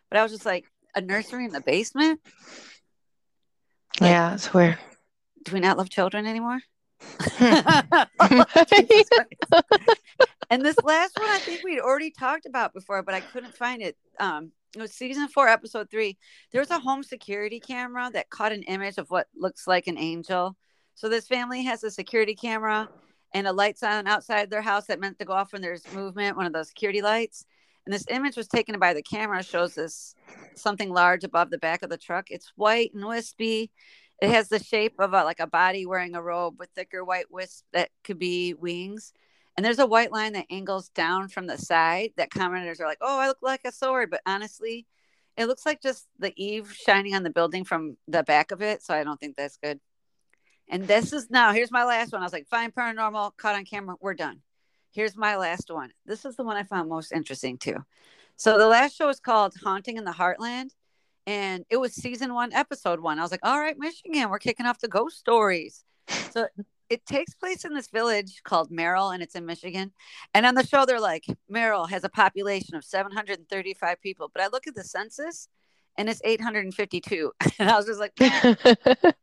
But 0.10 0.19
I 0.19 0.23
was 0.23 0.31
just 0.31 0.45
like, 0.45 0.65
a 0.95 1.01
nursery 1.01 1.45
in 1.45 1.51
the 1.51 1.62
basement? 1.62 2.21
Like, 3.99 4.10
yeah, 4.10 4.34
it's 4.34 4.53
weird. 4.53 4.77
Do 5.43 5.51
we 5.53 5.60
not 5.60 5.77
love 5.77 5.89
children 5.89 6.25
anymore? 6.25 6.60
and 10.50 10.63
this 10.63 10.78
last 10.84 11.18
one, 11.18 11.30
I 11.30 11.39
think 11.39 11.63
we'd 11.63 11.80
already 11.80 12.12
talked 12.12 12.46
about 12.46 12.74
before, 12.74 13.02
but 13.04 13.15
I 13.15 13.22
couldn't 13.22 13.56
find 13.56 13.82
it. 13.82 13.98
Um, 14.20 14.52
it 14.76 14.82
was 14.82 14.91
season 14.91 15.28
four, 15.28 15.48
episode 15.48 15.89
three. 15.89 16.18
There 16.52 16.62
was 16.62 16.72
a 16.72 16.80
home 16.80 17.04
security 17.04 17.60
camera 17.60 18.10
that 18.13 18.30
caught 18.30 18.52
an 18.52 18.63
image 18.63 18.98
of 18.98 19.10
what 19.10 19.28
looks 19.36 19.68
like 19.68 19.88
an 19.88 19.98
angel. 19.98 20.56
So 20.96 21.10
this 21.10 21.28
family 21.28 21.63
has 21.63 21.84
a 21.84 21.91
security 21.91 22.36
camera 22.36 22.89
and 23.34 23.48
a 23.48 23.54
lights 23.54 23.84
on 23.84 24.08
outside 24.08 24.50
their 24.50 24.62
house 24.62 24.86
that 24.88 25.00
meant 25.00 25.20
to 25.20 25.26
go 25.26 25.34
off 25.34 25.54
when 25.54 25.62
there's 25.62 25.91
movement, 25.94 26.38
one 26.38 26.46
of 26.46 26.54
those 26.54 26.70
security 26.70 27.02
lights. 27.02 27.46
And 27.86 27.94
this 27.94 28.06
image 28.10 28.36
was 28.36 28.48
taken 28.48 28.80
by 28.80 28.94
the 28.94 29.04
camera, 29.04 29.44
shows 29.44 29.76
this 29.76 30.15
something 30.56 30.89
large 30.89 31.24
above 31.24 31.52
the 31.52 31.58
back 31.58 31.84
of 31.84 31.89
the 31.89 31.98
truck. 31.98 32.32
It's 32.32 32.52
white 32.56 32.94
and 32.94 33.06
wispy 33.06 33.72
it 34.21 34.30
has 34.30 34.49
the 34.49 34.63
shape 34.63 34.95
of 34.99 35.13
a, 35.13 35.23
like 35.23 35.39
a 35.39 35.47
body 35.47 35.86
wearing 35.86 36.15
a 36.15 36.21
robe 36.21 36.56
with 36.58 36.69
thicker 36.75 37.04
white 37.04 37.32
wisps 37.32 37.63
that 37.73 37.89
could 38.04 38.19
be 38.19 38.54
wings. 38.54 39.13
And 39.58 39.65
there's 39.65 39.80
a 39.80 39.86
white 39.86 40.12
line 40.12 40.34
that 40.34 40.47
angles 40.49 40.89
down 40.89 41.30
from 41.30 41.47
the 41.47 41.58
side 41.58 42.12
that 42.17 42.30
commenters 42.30 42.80
are 42.80 42.88
like, 42.88 42.97
oh, 43.01 43.19
I 43.19 43.28
look 43.28 43.39
like 43.41 43.62
a 43.65 43.71
sword. 43.71 44.10
But 44.10 44.21
honestly, 44.25 44.86
it 45.38 45.45
looks 45.47 45.65
like 45.65 45.82
just 45.82 46.08
the 46.19 46.34
eave 46.36 46.73
shining 46.73 47.15
on 47.15 47.23
the 47.23 47.30
building 47.30 47.63
from 47.63 47.97
the 48.08 48.23
back 48.23 48.51
of 48.51 48.62
it. 48.62 48.84
So 48.84 48.93
I 48.93 49.04
don't 49.04 49.19
think 49.19 49.36
that's 49.36 49.58
good. 49.58 49.80
And 50.67 50.88
this 50.88 51.13
is 51.13 51.30
now, 51.30 51.51
here's 51.54 51.71
my 51.71 51.86
last 51.86 52.12
one. 52.12 52.21
I 52.21 52.25
was 52.25 52.34
like, 52.34 52.47
fine, 52.47 52.71
paranormal, 52.71 53.38
caught 53.38 53.56
on 53.56 53.65
camera, 53.65 53.95
we're 54.01 54.13
done. 54.13 54.41
Here's 54.91 55.15
my 55.15 55.36
last 55.36 55.69
one. 55.69 55.91
This 56.06 56.25
is 56.25 56.36
the 56.36 56.43
one 56.43 56.58
I 56.58 56.63
found 56.63 56.89
most 56.89 57.12
interesting 57.12 57.58
too. 57.58 57.78
So 58.38 58.58
the 58.58 58.67
last 58.67 58.95
show 58.95 59.10
is 59.10 59.19
called 59.19 59.54
Haunting 59.63 59.97
in 59.97 60.06
the 60.06 60.12
Heartland 60.12 60.69
and 61.27 61.65
it 61.69 61.77
was 61.77 61.93
season 61.93 62.33
one, 62.33 62.53
episode 62.53 62.99
one. 62.99 63.19
I 63.19 63.21
was 63.21 63.31
like, 63.31 63.39
all 63.43 63.59
right, 63.59 63.77
Michigan, 63.77 64.29
we're 64.29 64.39
kicking 64.39 64.65
off 64.65 64.79
the 64.79 64.88
ghost 64.88 65.17
stories. 65.17 65.83
So 66.31 66.47
it 66.89 67.05
takes 67.05 67.33
place 67.33 67.65
in 67.65 67.73
this 67.73 67.89
village 67.89 68.41
called 68.43 68.69
Merrill, 68.69 69.09
and 69.09 69.23
it's 69.23 69.35
in 69.35 69.45
Michigan. 69.45 69.91
And 70.33 70.45
on 70.45 70.55
the 70.55 70.65
show, 70.65 70.85
they're 70.85 70.99
like, 70.99 71.25
Merrill 71.49 71.88
has 71.88 72.03
a 72.03 72.09
population 72.09 72.75
of 72.75 72.83
735 72.83 74.01
people. 74.01 74.29
But 74.33 74.43
I 74.43 74.47
look 74.47 74.67
at 74.67 74.75
the 74.75 74.83
census 74.83 75.47
and 75.97 76.09
it's 76.09 76.21
852. 76.23 77.31
and 77.59 77.69
I 77.69 77.77
was 77.77 77.85
just 77.85 77.99
like, 77.99 78.13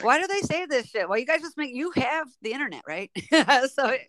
why 0.00 0.20
do 0.20 0.26
they 0.26 0.40
say 0.40 0.66
this 0.66 0.86
shit? 0.86 1.08
Well, 1.08 1.18
you 1.18 1.26
guys 1.26 1.40
just 1.40 1.58
make, 1.58 1.74
you 1.74 1.92
have 1.96 2.28
the 2.40 2.52
internet, 2.52 2.82
right? 2.86 3.10
so 3.30 3.88
it, 3.88 4.02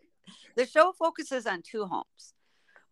the 0.55 0.65
show 0.65 0.93
focuses 0.97 1.45
on 1.45 1.61
two 1.61 1.85
homes. 1.85 2.33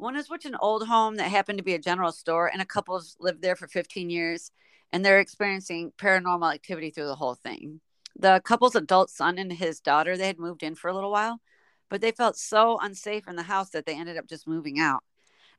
One 0.01 0.15
is 0.15 0.31
which 0.31 0.45
an 0.45 0.55
old 0.59 0.87
home 0.87 1.17
that 1.17 1.29
happened 1.29 1.59
to 1.59 1.63
be 1.63 1.75
a 1.75 1.79
general 1.79 2.11
store, 2.11 2.47
and 2.47 2.59
a 2.59 2.65
couple's 2.65 3.15
lived 3.19 3.43
there 3.43 3.55
for 3.55 3.67
15 3.67 4.09
years, 4.09 4.51
and 4.91 5.05
they're 5.05 5.19
experiencing 5.19 5.91
paranormal 5.95 6.51
activity 6.51 6.89
through 6.89 7.05
the 7.05 7.13
whole 7.13 7.35
thing. 7.35 7.81
The 8.17 8.41
couple's 8.43 8.73
adult 8.73 9.11
son 9.11 9.37
and 9.37 9.53
his 9.53 9.79
daughter, 9.79 10.17
they 10.17 10.25
had 10.25 10.39
moved 10.39 10.63
in 10.63 10.73
for 10.73 10.87
a 10.87 10.93
little 10.95 11.11
while, 11.11 11.39
but 11.87 12.01
they 12.01 12.09
felt 12.09 12.35
so 12.35 12.79
unsafe 12.79 13.27
in 13.27 13.35
the 13.35 13.43
house 13.43 13.69
that 13.69 13.85
they 13.85 13.93
ended 13.93 14.17
up 14.17 14.25
just 14.25 14.47
moving 14.47 14.79
out. 14.79 15.03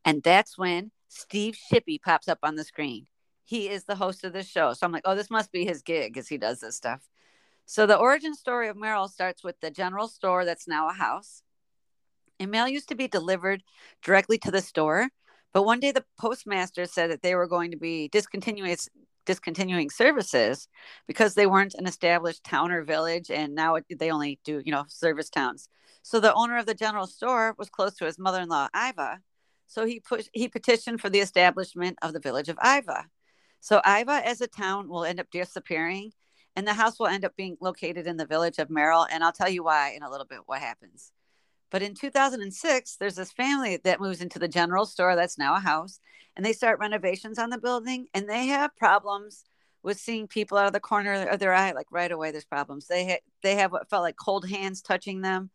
And 0.05 0.25
that's 0.25 0.59
when 0.59 0.91
Steve 1.07 1.55
Shippey 1.55 2.03
pops 2.03 2.27
up 2.27 2.41
on 2.43 2.57
the 2.57 2.65
screen. 2.65 3.07
He 3.45 3.69
is 3.69 3.85
the 3.85 3.95
host 3.95 4.25
of 4.25 4.33
this 4.33 4.49
show. 4.49 4.73
So 4.73 4.85
I'm 4.85 4.93
like, 4.93 5.05
oh, 5.05 5.15
this 5.15 5.31
must 5.31 5.53
be 5.53 5.65
his 5.65 5.83
gig 5.83 6.19
as 6.19 6.27
he 6.27 6.37
does 6.37 6.59
this 6.59 6.75
stuff. 6.75 7.03
So 7.65 7.87
the 7.87 7.97
origin 7.97 8.35
story 8.35 8.67
of 8.67 8.77
Merrill 8.77 9.07
starts 9.07 9.45
with 9.45 9.61
the 9.61 9.71
general 9.71 10.09
store 10.09 10.45
that's 10.45 10.67
now 10.67 10.89
a 10.89 10.93
house. 10.93 11.45
And 12.43 12.51
mail 12.51 12.67
used 12.67 12.89
to 12.89 12.97
be 12.97 13.07
delivered 13.07 13.63
directly 14.03 14.37
to 14.39 14.51
the 14.51 14.61
store. 14.61 15.09
But 15.53 15.63
one 15.63 15.81
day 15.81 15.93
the 15.93 16.05
postmaster 16.19 16.87
said 16.87 17.11
that 17.11 17.23
they 17.23 17.35
were 17.35 17.47
going 17.47 17.71
to 17.71 17.77
be 17.77 18.09
discontinuing 18.09 18.77
discontinuing 19.25 19.89
services 19.89 20.67
because 21.07 21.35
they 21.35 21.47
weren't 21.47 21.75
an 21.75 21.87
established 21.87 22.43
town 22.43 22.73
or 22.73 22.83
village 22.83 23.31
and 23.31 23.55
now 23.55 23.77
it, 23.77 23.85
they 23.97 24.11
only 24.11 24.41
do 24.45 24.61
you 24.65 24.73
know 24.73 24.85
service 24.89 25.31
towns. 25.31 25.69
So 26.03 26.19
the 26.19 26.35
owner 26.35 26.57
of 26.57 26.67
the 26.67 26.75
general 26.75 27.07
store 27.07 27.55
was 27.57 27.71
close 27.71 27.95
to 27.99 28.07
his 28.07 28.19
mother-in-law 28.19 28.71
iva. 28.75 29.21
So 29.69 29.87
he 29.87 30.01
pushed 30.01 30.31
he 30.33 30.49
petitioned 30.49 31.01
for 31.01 31.11
the 31.11 31.21
establishment 31.21 31.97
of 32.03 32.13
the 32.13 32.21
village 32.21 32.49
of 32.49 32.59
iva. 32.65 33.07
So 33.61 33.81
iva 33.87 34.27
as 34.27 34.41
a 34.41 34.49
town 34.49 34.89
will 34.89 35.05
end 35.05 35.21
up 35.21 35.31
disappearing 35.31 36.11
and 36.57 36.67
the 36.67 36.75
house 36.75 36.99
will 36.99 37.07
end 37.07 37.25
up 37.25 37.37
being 37.37 37.57
located 37.61 38.09
in 38.09 38.17
the 38.17 38.27
village 38.27 38.59
of 38.59 38.69
merrill 38.69 39.07
and 39.11 39.23
i'll 39.25 39.33
tell 39.33 39.49
you 39.49 39.65
why 39.65 39.93
in 39.97 40.03
a 40.03 40.11
little 40.11 40.27
bit 40.27 40.41
what 40.47 40.61
happens 40.61 41.13
but 41.73 41.83
in 41.83 41.95
2006, 41.95 42.97
there's 42.97 43.15
this 43.17 43.33
family 43.33 43.79
that 43.83 43.99
moves 43.99 44.21
into 44.21 44.39
the 44.39 44.47
general 44.47 44.85
store 44.85 45.17
that's 45.17 45.39
now 45.39 45.57
a 45.57 45.59
house, 45.59 46.01
and 46.37 46.45
they 46.45 46.53
start 46.53 46.79
renovations 46.79 47.39
on 47.39 47.49
the 47.49 47.57
building, 47.57 48.09
and 48.13 48.29
they 48.29 48.47
have 48.49 48.77
problems 48.77 49.45
with 49.83 49.99
seeing 49.99 50.29
people 50.29 50.59
out 50.59 50.67
of 50.67 50.75
the 50.75 50.81
corner 50.81 51.27
of 51.27 51.39
their 51.39 51.55
eye. 51.55 51.73
Like 51.73 51.87
right 51.91 52.13
away, 52.13 52.31
there's 52.31 52.45
problems. 52.45 52.87
They 52.87 53.09
ha- 53.09 53.25
they 53.43 53.57
have 53.57 53.73
what 53.73 53.89
felt 53.89 54.03
like 54.03 54.17
cold 54.17 54.47
hands 54.47 54.83
touching 54.83 55.23
them. 55.23 55.49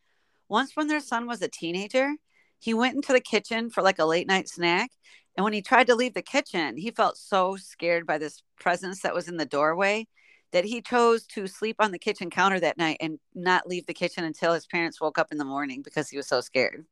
Once, 0.49 0.75
when 0.75 0.87
their 0.87 1.01
son 1.01 1.27
was 1.27 1.43
a 1.43 1.47
teenager, 1.47 2.13
he 2.57 2.73
went 2.73 2.95
into 2.95 3.13
the 3.13 3.21
kitchen 3.21 3.69
for 3.69 3.83
like 3.83 3.99
a 3.99 4.05
late 4.05 4.27
night 4.27 4.49
snack, 4.49 4.89
and 5.35 5.43
when 5.43 5.53
he 5.53 5.61
tried 5.61 5.85
to 5.85 5.95
leave 5.95 6.15
the 6.15 6.23
kitchen, 6.23 6.77
he 6.77 6.89
felt 6.89 7.15
so 7.15 7.57
scared 7.57 8.07
by 8.07 8.17
this 8.17 8.41
presence 8.59 9.01
that 9.01 9.13
was 9.13 9.27
in 9.27 9.37
the 9.37 9.45
doorway 9.45 10.07
that 10.51 10.65
he 10.65 10.81
chose 10.81 11.25
to 11.27 11.47
sleep 11.47 11.75
on 11.79 11.91
the 11.91 11.99
kitchen 11.99 12.29
counter 12.29 12.59
that 12.59 12.77
night 12.77 12.97
and 12.99 13.19
not 13.35 13.67
leave 13.67 13.85
the 13.85 13.93
kitchen 13.93 14.23
until 14.23 14.53
his 14.53 14.65
parents 14.65 15.01
woke 15.01 15.17
up 15.17 15.31
in 15.31 15.37
the 15.37 15.45
morning 15.45 15.81
because 15.81 16.09
he 16.09 16.17
was 16.17 16.27
so 16.27 16.41
scared. 16.41 16.85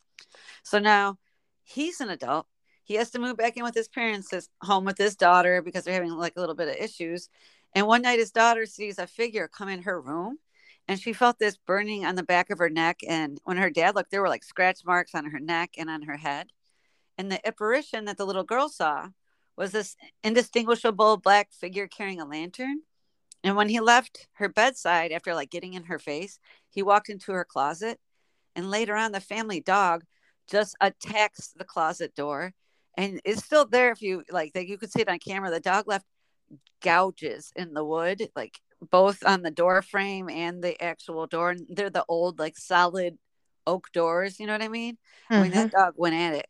So 0.63 0.79
now 0.79 1.17
he's 1.63 2.01
an 2.01 2.09
adult. 2.09 2.47
He 2.83 2.95
has 2.95 3.09
to 3.11 3.19
move 3.19 3.37
back 3.37 3.57
in 3.57 3.63
with 3.63 3.73
his 3.73 3.87
parents' 3.87 4.49
home 4.61 4.85
with 4.85 4.97
his 4.97 5.15
daughter 5.15 5.61
because 5.61 5.83
they're 5.83 5.93
having 5.93 6.11
like 6.11 6.33
a 6.35 6.39
little 6.39 6.55
bit 6.55 6.67
of 6.67 6.75
issues. 6.75 7.29
And 7.73 7.87
one 7.87 8.03
night 8.03 8.19
his 8.19 8.31
daughter 8.31 8.65
sees 8.65 8.99
a 8.99 9.07
figure 9.07 9.47
come 9.47 9.69
in 9.69 9.83
her 9.83 9.99
room 9.99 10.37
and 10.87 10.99
she 10.99 11.13
felt 11.13 11.39
this 11.39 11.57
burning 11.57 12.05
on 12.05 12.15
the 12.15 12.23
back 12.23 12.49
of 12.49 12.59
her 12.59 12.69
neck. 12.69 12.99
And 13.07 13.39
when 13.43 13.57
her 13.57 13.69
dad 13.69 13.95
looked, 13.95 14.11
there 14.11 14.21
were 14.21 14.29
like 14.29 14.43
scratch 14.43 14.85
marks 14.85 15.15
on 15.15 15.25
her 15.25 15.39
neck 15.39 15.71
and 15.77 15.89
on 15.89 16.03
her 16.03 16.17
head. 16.17 16.51
And 17.17 17.31
the 17.31 17.45
apparition 17.47 18.05
that 18.05 18.17
the 18.17 18.25
little 18.25 18.43
girl 18.43 18.69
saw 18.69 19.07
was 19.57 19.71
this 19.71 19.95
indistinguishable 20.23 21.17
black 21.17 21.51
figure 21.53 21.87
carrying 21.87 22.21
a 22.21 22.25
lantern. 22.25 22.81
And 23.45 23.55
when 23.57 23.69
he 23.69 23.79
left 23.79 24.27
her 24.35 24.49
bedside 24.49 25.13
after 25.13 25.35
like 25.35 25.51
getting 25.51 25.75
in 25.75 25.85
her 25.85 25.99
face, 25.99 26.39
he 26.69 26.83
walked 26.83 27.09
into 27.09 27.33
her 27.33 27.45
closet. 27.45 27.99
And 28.55 28.71
later 28.71 28.95
on, 28.95 29.13
the 29.13 29.21
family 29.21 29.61
dog 29.61 30.05
just 30.49 30.75
attacks 30.81 31.49
the 31.55 31.65
closet 31.65 32.15
door 32.15 32.53
and 32.97 33.21
it's 33.25 33.45
still 33.45 33.65
there 33.67 33.91
if 33.91 34.01
you 34.01 34.23
like 34.31 34.53
that 34.53 34.67
you 34.67 34.77
could 34.77 34.91
see 34.91 35.01
it 35.01 35.09
on 35.09 35.19
camera. 35.19 35.51
The 35.51 35.61
dog 35.61 35.87
left 35.87 36.05
gouges 36.81 37.51
in 37.55 37.73
the 37.73 37.85
wood, 37.85 38.29
like 38.35 38.59
both 38.91 39.23
on 39.25 39.43
the 39.43 39.51
door 39.51 39.81
frame 39.81 40.29
and 40.29 40.63
the 40.63 40.81
actual 40.83 41.27
door. 41.27 41.51
And 41.51 41.67
they're 41.69 41.89
the 41.91 42.05
old, 42.09 42.39
like 42.39 42.57
solid 42.57 43.17
oak 43.67 43.87
doors. 43.93 44.39
You 44.39 44.47
know 44.47 44.53
what 44.53 44.61
I 44.63 44.69
mean? 44.69 44.97
I 45.37 45.41
mean, 45.41 45.51
that 45.53 45.69
Mhm. 45.69 45.71
dog 45.71 45.95
went 45.97 46.15
at 46.15 46.35
it. 46.35 46.47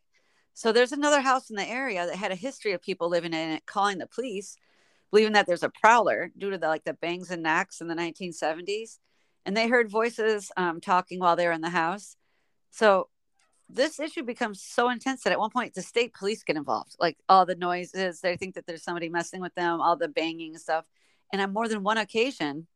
So 0.54 0.72
there's 0.72 0.92
another 0.92 1.20
house 1.22 1.50
in 1.50 1.56
the 1.56 1.68
area 1.68 2.06
that 2.06 2.16
had 2.16 2.32
a 2.32 2.36
history 2.36 2.72
of 2.72 2.82
people 2.82 3.08
living 3.10 3.34
in 3.34 3.50
it, 3.52 3.66
calling 3.66 3.98
the 3.98 4.06
police, 4.08 4.56
believing 5.10 5.32
that 5.34 5.46
there's 5.46 5.62
a 5.62 5.70
prowler 5.70 6.30
due 6.36 6.50
to 6.50 6.58
the 6.58 6.68
like 6.68 6.84
the 6.84 6.94
bangs 6.94 7.30
and 7.30 7.42
knocks 7.42 7.80
in 7.80 7.88
the 7.88 7.94
1970s. 7.94 8.98
And 9.44 9.56
they 9.56 9.68
heard 9.68 9.90
voices 9.90 10.50
um, 10.56 10.80
talking 10.80 11.20
while 11.20 11.36
they 11.36 11.46
were 11.46 11.52
in 11.52 11.60
the 11.60 11.70
house. 11.70 12.16
So 12.70 13.08
this 13.68 13.98
issue 13.98 14.22
becomes 14.22 14.62
so 14.62 14.90
intense 14.90 15.22
that 15.22 15.32
at 15.32 15.38
one 15.38 15.50
point 15.50 15.74
the 15.74 15.82
state 15.82 16.14
police 16.14 16.42
get 16.42 16.56
involved. 16.56 16.96
Like 16.98 17.16
all 17.28 17.46
the 17.46 17.54
noises, 17.54 18.20
they 18.20 18.36
think 18.36 18.54
that 18.54 18.66
there's 18.66 18.82
somebody 18.82 19.08
messing 19.08 19.40
with 19.40 19.54
them, 19.54 19.80
all 19.80 19.96
the 19.96 20.08
banging 20.08 20.52
and 20.52 20.60
stuff. 20.60 20.84
And 21.32 21.40
on 21.42 21.52
more 21.52 21.68
than 21.68 21.82
one 21.82 21.98
occasion, 21.98 22.66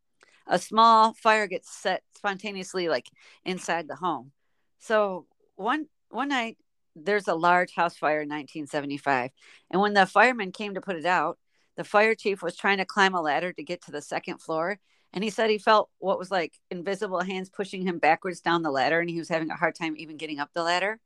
a 0.46 0.58
small 0.58 1.14
fire 1.14 1.46
gets 1.46 1.72
set 1.72 2.02
spontaneously 2.16 2.88
like 2.88 3.08
inside 3.44 3.88
the 3.88 3.96
home. 3.96 4.32
So 4.78 5.26
one 5.56 5.86
one 6.08 6.28
night 6.28 6.58
there's 6.96 7.28
a 7.28 7.34
large 7.34 7.74
house 7.74 7.96
fire 7.96 8.22
in 8.22 8.28
1975 8.28 9.30
and 9.70 9.80
when 9.80 9.94
the 9.94 10.06
firemen 10.06 10.50
came 10.50 10.74
to 10.74 10.80
put 10.80 10.96
it 10.96 11.06
out 11.06 11.38
the 11.80 11.84
fire 11.84 12.14
chief 12.14 12.42
was 12.42 12.56
trying 12.56 12.76
to 12.76 12.84
climb 12.84 13.14
a 13.14 13.22
ladder 13.22 13.54
to 13.54 13.62
get 13.62 13.80
to 13.80 13.90
the 13.90 14.02
second 14.02 14.36
floor 14.36 14.78
and 15.14 15.24
he 15.24 15.30
said 15.30 15.48
he 15.48 15.56
felt 15.56 15.88
what 15.96 16.18
was 16.18 16.30
like 16.30 16.60
invisible 16.70 17.22
hands 17.22 17.48
pushing 17.48 17.80
him 17.80 17.98
backwards 17.98 18.42
down 18.42 18.60
the 18.60 18.70
ladder 18.70 19.00
and 19.00 19.08
he 19.08 19.18
was 19.18 19.30
having 19.30 19.50
a 19.50 19.56
hard 19.56 19.74
time 19.74 19.94
even 19.96 20.18
getting 20.18 20.38
up 20.38 20.50
the 20.52 20.62
ladder. 20.62 21.00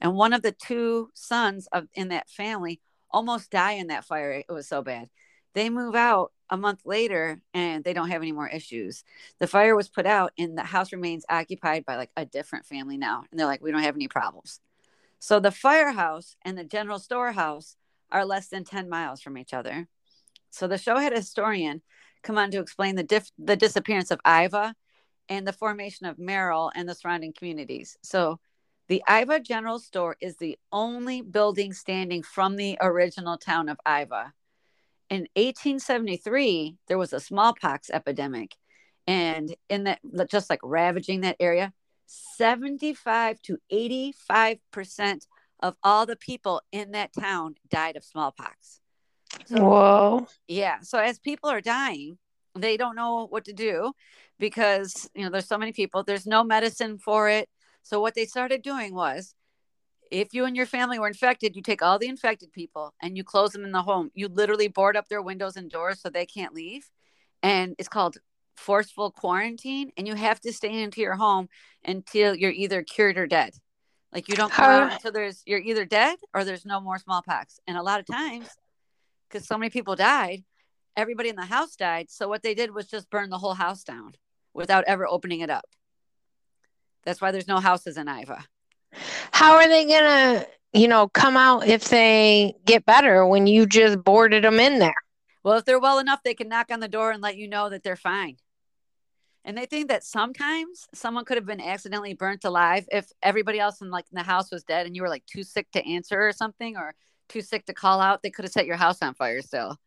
And 0.00 0.16
one 0.16 0.32
of 0.32 0.42
the 0.42 0.50
two 0.50 1.10
sons 1.14 1.68
of 1.70 1.86
in 1.94 2.08
that 2.08 2.28
family 2.28 2.80
almost 3.08 3.52
die 3.52 3.74
in 3.74 3.86
that 3.86 4.04
fire. 4.04 4.32
It 4.32 4.52
was 4.52 4.66
so 4.66 4.82
bad. 4.82 5.08
They 5.54 5.70
move 5.70 5.94
out 5.94 6.32
a 6.50 6.56
month 6.56 6.80
later 6.84 7.40
and 7.54 7.84
they 7.84 7.92
don't 7.92 8.10
have 8.10 8.22
any 8.22 8.32
more 8.32 8.48
issues. 8.48 9.04
The 9.38 9.46
fire 9.46 9.76
was 9.76 9.88
put 9.88 10.06
out 10.06 10.32
and 10.36 10.58
the 10.58 10.64
house 10.64 10.90
remains 10.90 11.24
occupied 11.28 11.86
by 11.86 11.94
like 11.94 12.10
a 12.16 12.26
different 12.26 12.66
family 12.66 12.96
now 12.96 13.22
and 13.30 13.38
they're 13.38 13.46
like 13.46 13.62
we 13.62 13.70
don't 13.70 13.84
have 13.84 13.94
any 13.94 14.08
problems. 14.08 14.58
So 15.20 15.38
the 15.38 15.52
firehouse 15.52 16.34
and 16.42 16.58
the 16.58 16.64
general 16.64 16.98
storehouse 16.98 17.76
are 18.10 18.24
less 18.24 18.48
than 18.48 18.64
10 18.64 18.88
miles 18.88 19.22
from 19.22 19.38
each 19.38 19.54
other 19.54 19.86
so 20.56 20.66
the 20.66 20.78
show 20.78 20.96
had 20.96 21.12
a 21.12 21.16
historian 21.16 21.82
come 22.22 22.38
on 22.38 22.50
to 22.50 22.60
explain 22.60 22.96
the 22.96 23.02
diff- 23.02 23.30
the 23.38 23.56
disappearance 23.56 24.10
of 24.10 24.20
iva 24.26 24.74
and 25.28 25.46
the 25.46 25.52
formation 25.52 26.06
of 26.06 26.18
merrill 26.18 26.72
and 26.74 26.88
the 26.88 26.94
surrounding 26.94 27.34
communities. 27.34 27.98
So 28.02 28.40
the 28.88 29.02
iva 29.08 29.38
general 29.40 29.78
store 29.78 30.16
is 30.20 30.36
the 30.36 30.58
only 30.72 31.20
building 31.20 31.74
standing 31.74 32.22
from 32.22 32.56
the 32.56 32.78
original 32.80 33.36
town 33.36 33.68
of 33.68 33.78
iva. 33.86 34.32
In 35.10 35.28
1873 35.34 36.78
there 36.88 36.98
was 36.98 37.12
a 37.12 37.20
smallpox 37.20 37.90
epidemic 37.90 38.56
and 39.06 39.54
in 39.68 39.84
that 39.84 40.00
just 40.30 40.48
like 40.48 40.60
ravaging 40.62 41.20
that 41.20 41.36
area 41.38 41.72
75 42.06 43.42
to 43.42 43.58
85 43.68 44.58
percent 44.70 45.26
of 45.60 45.76
all 45.82 46.06
the 46.06 46.16
people 46.16 46.62
in 46.72 46.92
that 46.92 47.12
town 47.12 47.56
died 47.68 47.96
of 47.96 48.04
smallpox 48.04 48.80
so 49.44 49.56
Whoa. 49.56 50.26
yeah 50.48 50.80
so 50.80 50.98
as 50.98 51.18
people 51.18 51.50
are 51.50 51.60
dying 51.60 52.18
they 52.54 52.76
don't 52.76 52.96
know 52.96 53.26
what 53.26 53.44
to 53.44 53.52
do 53.52 53.92
because 54.38 55.08
you 55.14 55.24
know 55.24 55.30
there's 55.30 55.48
so 55.48 55.58
many 55.58 55.72
people 55.72 56.02
there's 56.02 56.26
no 56.26 56.42
medicine 56.42 56.98
for 56.98 57.28
it 57.28 57.48
so 57.82 58.00
what 58.00 58.14
they 58.14 58.24
started 58.24 58.62
doing 58.62 58.94
was 58.94 59.34
if 60.10 60.34
you 60.34 60.44
and 60.44 60.56
your 60.56 60.66
family 60.66 60.98
were 60.98 61.08
infected, 61.08 61.56
you 61.56 61.62
take 61.62 61.82
all 61.82 61.98
the 61.98 62.08
infected 62.08 62.52
people 62.52 62.94
and 63.02 63.16
you 63.16 63.24
close 63.24 63.52
them 63.52 63.64
in 63.64 63.72
the 63.72 63.82
home. 63.82 64.10
You 64.14 64.28
literally 64.28 64.68
board 64.68 64.96
up 64.96 65.08
their 65.08 65.22
windows 65.22 65.56
and 65.56 65.70
doors 65.70 66.00
so 66.00 66.08
they 66.08 66.26
can't 66.26 66.54
leave. 66.54 66.88
And 67.42 67.74
it's 67.78 67.88
called 67.88 68.16
forceful 68.56 69.10
quarantine. 69.10 69.90
And 69.96 70.06
you 70.06 70.14
have 70.14 70.40
to 70.40 70.52
stay 70.52 70.82
into 70.82 71.00
your 71.00 71.14
home 71.14 71.48
until 71.84 72.34
you're 72.34 72.50
either 72.50 72.82
cured 72.82 73.18
or 73.18 73.26
dead. 73.26 73.54
Like 74.12 74.28
you 74.28 74.36
don't 74.36 74.52
come 74.52 74.70
out 74.70 74.92
until 74.92 75.12
there's 75.12 75.42
you're 75.46 75.60
either 75.60 75.84
dead 75.84 76.16
or 76.32 76.44
there's 76.44 76.64
no 76.64 76.80
more 76.80 76.98
smallpox. 76.98 77.60
And 77.66 77.76
a 77.76 77.82
lot 77.82 78.00
of 78.00 78.06
times, 78.06 78.48
because 79.28 79.46
so 79.46 79.58
many 79.58 79.70
people 79.70 79.96
died, 79.96 80.44
everybody 80.96 81.28
in 81.28 81.36
the 81.36 81.44
house 81.44 81.76
died. 81.76 82.10
So 82.10 82.28
what 82.28 82.42
they 82.42 82.54
did 82.54 82.74
was 82.74 82.86
just 82.86 83.10
burn 83.10 83.30
the 83.30 83.38
whole 83.38 83.54
house 83.54 83.84
down 83.84 84.14
without 84.54 84.84
ever 84.86 85.06
opening 85.06 85.40
it 85.40 85.50
up. 85.50 85.66
That's 87.04 87.20
why 87.20 87.30
there's 87.30 87.48
no 87.48 87.60
houses 87.60 87.96
in 87.96 88.08
Iva. 88.08 88.44
How 89.32 89.56
are 89.56 89.68
they 89.68 89.84
gonna, 89.86 90.46
you 90.72 90.88
know, 90.88 91.08
come 91.08 91.36
out 91.36 91.66
if 91.66 91.88
they 91.88 92.54
get 92.64 92.86
better 92.86 93.26
when 93.26 93.46
you 93.46 93.66
just 93.66 94.02
boarded 94.02 94.44
them 94.44 94.58
in 94.58 94.78
there? 94.78 94.94
Well, 95.44 95.58
if 95.58 95.64
they're 95.64 95.78
well 95.78 95.98
enough, 95.98 96.22
they 96.24 96.34
can 96.34 96.48
knock 96.48 96.72
on 96.72 96.80
the 96.80 96.88
door 96.88 97.12
and 97.12 97.22
let 97.22 97.36
you 97.36 97.48
know 97.48 97.68
that 97.68 97.84
they're 97.84 97.94
fine. 97.94 98.36
And 99.44 99.56
they 99.56 99.66
think 99.66 99.88
that 99.88 100.02
sometimes 100.02 100.88
someone 100.92 101.24
could 101.24 101.36
have 101.36 101.46
been 101.46 101.60
accidentally 101.60 102.14
burnt 102.14 102.44
alive 102.44 102.88
if 102.90 103.12
everybody 103.22 103.60
else 103.60 103.80
in 103.80 103.90
like 103.90 104.06
in 104.10 104.16
the 104.16 104.24
house 104.24 104.50
was 104.50 104.64
dead 104.64 104.86
and 104.86 104.96
you 104.96 105.02
were 105.02 105.08
like 105.08 105.24
too 105.26 105.44
sick 105.44 105.70
to 105.70 105.86
answer 105.86 106.20
or 106.20 106.32
something 106.32 106.76
or 106.76 106.96
too 107.28 107.40
sick 107.42 107.66
to 107.66 107.74
call 107.74 108.00
out. 108.00 108.22
They 108.22 108.30
could 108.30 108.44
have 108.44 108.52
set 108.52 108.66
your 108.66 108.76
house 108.76 109.02
on 109.02 109.14
fire 109.14 109.42
still. 109.42 109.78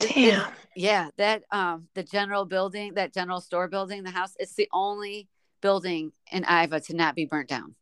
It- 0.00 0.16
it- 0.16 0.30
Damn. 0.30 0.52
yeah, 0.76 1.10
that 1.16 1.42
um 1.50 1.88
the 1.94 2.02
general 2.02 2.44
building, 2.44 2.94
that 2.94 3.12
general 3.12 3.40
store 3.40 3.68
building, 3.68 4.02
the 4.04 4.10
house, 4.10 4.34
it's 4.38 4.54
the 4.54 4.68
only 4.72 5.28
building 5.60 6.12
in 6.30 6.44
Iva 6.44 6.80
to 6.80 6.94
not 6.94 7.14
be 7.14 7.24
burnt 7.24 7.48
down. 7.48 7.74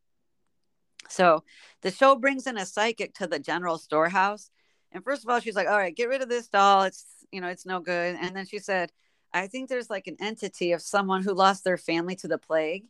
So 1.08 1.44
the 1.82 1.90
show 1.90 2.16
brings 2.16 2.46
in 2.46 2.56
a 2.56 2.66
psychic 2.66 3.14
to 3.14 3.26
the 3.26 3.38
general 3.38 3.78
storehouse. 3.78 4.50
And 4.92 5.04
first 5.04 5.24
of 5.24 5.30
all, 5.30 5.40
she's 5.40 5.56
like, 5.56 5.68
all 5.68 5.76
right, 5.76 5.94
get 5.94 6.08
rid 6.08 6.22
of 6.22 6.28
this 6.28 6.48
doll. 6.48 6.84
It's, 6.84 7.04
you 7.30 7.40
know, 7.40 7.48
it's 7.48 7.66
no 7.66 7.80
good. 7.80 8.16
And 8.20 8.34
then 8.34 8.46
she 8.46 8.58
said, 8.58 8.90
I 9.32 9.46
think 9.46 9.68
there's 9.68 9.90
like 9.90 10.06
an 10.06 10.16
entity 10.20 10.72
of 10.72 10.80
someone 10.80 11.22
who 11.22 11.34
lost 11.34 11.64
their 11.64 11.76
family 11.76 12.16
to 12.16 12.28
the 12.28 12.38
plague 12.38 12.86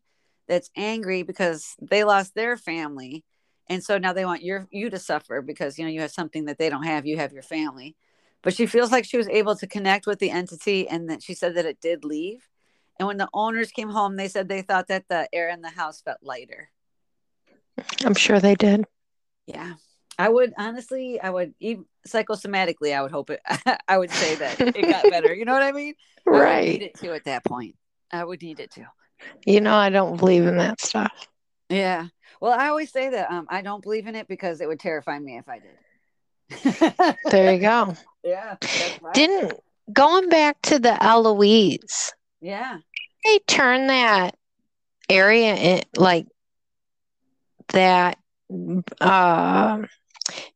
that's 0.46 0.70
angry 0.76 1.24
because 1.24 1.74
they 1.82 2.04
lost 2.04 2.34
their 2.34 2.56
family. 2.56 3.24
And 3.68 3.82
so 3.82 3.98
now 3.98 4.12
they 4.12 4.24
want 4.24 4.42
your 4.42 4.68
you 4.70 4.90
to 4.90 4.98
suffer 4.98 5.42
because 5.42 5.78
you 5.78 5.84
know 5.84 5.90
you 5.90 6.00
have 6.00 6.12
something 6.12 6.44
that 6.44 6.58
they 6.58 6.70
don't 6.70 6.84
have. 6.84 7.06
You 7.06 7.16
have 7.18 7.32
your 7.32 7.42
family. 7.42 7.96
But 8.42 8.54
she 8.54 8.66
feels 8.66 8.92
like 8.92 9.04
she 9.04 9.16
was 9.16 9.28
able 9.28 9.56
to 9.56 9.66
connect 9.66 10.06
with 10.06 10.20
the 10.20 10.30
entity 10.30 10.86
and 10.88 11.10
that 11.10 11.22
she 11.22 11.34
said 11.34 11.56
that 11.56 11.66
it 11.66 11.80
did 11.80 12.04
leave. 12.04 12.48
And 12.98 13.08
when 13.08 13.16
the 13.16 13.28
owners 13.34 13.72
came 13.72 13.90
home, 13.90 14.16
they 14.16 14.28
said 14.28 14.48
they 14.48 14.62
thought 14.62 14.86
that 14.88 15.08
the 15.08 15.28
air 15.32 15.48
in 15.48 15.62
the 15.62 15.70
house 15.70 16.00
felt 16.00 16.18
lighter. 16.22 16.70
I'm 18.04 18.14
sure 18.14 18.38
they 18.38 18.54
did. 18.54 18.84
Yeah. 19.46 19.74
I 20.18 20.28
would 20.28 20.54
honestly, 20.56 21.20
I 21.20 21.28
would 21.28 21.54
even 21.60 21.84
psychosomatically, 22.08 22.94
I 22.96 23.02
would 23.02 23.10
hope 23.10 23.30
it, 23.30 23.40
I 23.88 23.98
would 23.98 24.10
say 24.10 24.36
that 24.36 24.60
it 24.60 24.82
got 24.88 25.10
better. 25.10 25.34
You 25.34 25.44
know 25.44 25.52
what 25.52 25.62
I 25.62 25.72
mean? 25.72 25.94
I 26.26 26.30
would 26.30 26.38
need 26.38 26.40
Right. 26.40 26.82
it 26.82 26.94
to 27.00 27.12
at 27.14 27.24
that 27.24 27.44
point. 27.44 27.76
I 28.12 28.24
would 28.24 28.40
need 28.40 28.60
it 28.60 28.70
to. 28.72 28.86
You 29.44 29.60
know, 29.60 29.74
I 29.74 29.90
don't 29.90 30.16
believe 30.16 30.46
in 30.46 30.56
that 30.58 30.80
stuff. 30.80 31.28
Yeah. 31.68 32.06
Well, 32.40 32.52
I 32.52 32.68
always 32.68 32.90
say 32.90 33.10
that 33.10 33.30
um, 33.30 33.46
I 33.48 33.62
don't 33.62 33.82
believe 33.82 34.06
in 34.06 34.14
it 34.14 34.28
because 34.28 34.60
it 34.60 34.68
would 34.68 34.80
terrify 34.80 35.18
me 35.18 35.38
if 35.38 35.48
I 35.48 35.58
did. 35.58 37.14
There 37.30 37.54
you 37.54 37.60
go. 37.60 37.94
yeah. 38.24 38.56
Right. 39.00 39.14
Didn't 39.14 39.52
going 39.92 40.28
back 40.28 40.60
to 40.62 40.78
the 40.78 41.02
Eloise, 41.02 42.12
yeah. 42.40 42.78
they 43.24 43.38
turn 43.46 43.86
that 43.88 44.36
area 45.08 45.54
in 45.54 45.82
like 45.96 46.26
that 47.68 48.18
uh 49.00 49.82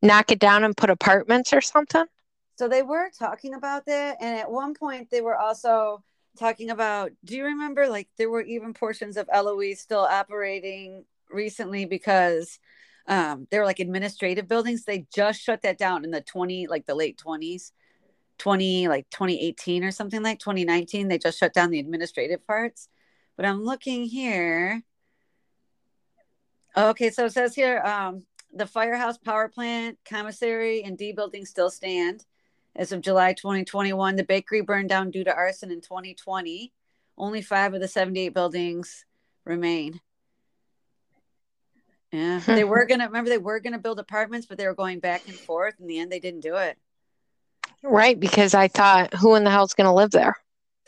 knock 0.02 0.30
it 0.30 0.38
down 0.38 0.64
and 0.64 0.76
put 0.76 0.90
apartments 0.90 1.52
or 1.52 1.60
something? 1.60 2.04
So 2.56 2.68
they 2.68 2.82
were 2.82 3.10
talking 3.18 3.54
about 3.54 3.86
that. 3.86 4.18
And 4.20 4.38
at 4.38 4.50
one 4.50 4.74
point, 4.74 5.10
they 5.10 5.22
were 5.22 5.36
also 5.36 6.02
talking 6.38 6.70
about 6.70 7.10
do 7.24 7.36
you 7.36 7.44
remember 7.44 7.88
like 7.88 8.08
there 8.16 8.30
were 8.30 8.42
even 8.42 8.72
portions 8.72 9.16
of 9.16 9.28
Eloise 9.32 9.80
still 9.80 10.06
operating 10.08 11.04
recently 11.32 11.84
because 11.84 12.58
um, 13.06 13.46
they 13.50 13.58
were 13.58 13.64
like 13.64 13.80
administrative 13.80 14.48
buildings. 14.48 14.84
They 14.84 15.06
just 15.14 15.40
shut 15.40 15.62
that 15.62 15.78
down 15.78 16.04
in 16.04 16.10
the 16.10 16.20
20, 16.20 16.66
like 16.68 16.86
the 16.86 16.94
late 16.94 17.20
20s, 17.24 17.72
20, 18.38 18.88
like 18.88 19.08
2018 19.10 19.84
or 19.84 19.90
something 19.90 20.22
like 20.22 20.38
2019. 20.38 21.08
They 21.08 21.18
just 21.18 21.38
shut 21.38 21.52
down 21.52 21.70
the 21.70 21.80
administrative 21.80 22.46
parts. 22.46 22.88
But 23.36 23.46
I'm 23.46 23.64
looking 23.64 24.04
here. 24.04 24.82
Okay, 26.76 27.10
so 27.10 27.24
it 27.24 27.32
says 27.32 27.54
here 27.54 27.80
um, 27.80 28.24
the 28.52 28.66
firehouse 28.66 29.18
power 29.18 29.48
plant, 29.48 29.98
commissary, 30.08 30.82
and 30.84 30.96
D 30.96 31.12
building 31.12 31.44
still 31.44 31.70
stand. 31.70 32.24
As 32.76 32.92
of 32.92 33.00
July 33.00 33.32
2021, 33.32 34.14
the 34.14 34.22
bakery 34.22 34.60
burned 34.60 34.88
down 34.88 35.10
due 35.10 35.24
to 35.24 35.34
arson 35.34 35.72
in 35.72 35.80
2020. 35.80 36.72
Only 37.18 37.42
five 37.42 37.74
of 37.74 37.80
the 37.80 37.88
78 37.88 38.32
buildings 38.32 39.04
remain. 39.44 40.00
Yeah, 42.12 42.40
they 42.40 42.64
were 42.64 42.86
gonna 42.86 43.06
remember 43.06 43.30
they 43.30 43.38
were 43.38 43.60
gonna 43.60 43.78
build 43.78 43.98
apartments, 43.98 44.46
but 44.46 44.58
they 44.58 44.66
were 44.66 44.74
going 44.74 45.00
back 45.00 45.26
and 45.26 45.36
forth. 45.36 45.74
In 45.80 45.86
the 45.86 45.98
end, 45.98 46.10
they 46.10 46.20
didn't 46.20 46.40
do 46.40 46.56
it. 46.56 46.78
Right, 47.82 48.18
because 48.18 48.54
I 48.54 48.68
thought 48.68 49.14
who 49.14 49.34
in 49.34 49.44
the 49.44 49.50
hell's 49.50 49.74
gonna 49.74 49.94
live 49.94 50.10
there? 50.10 50.36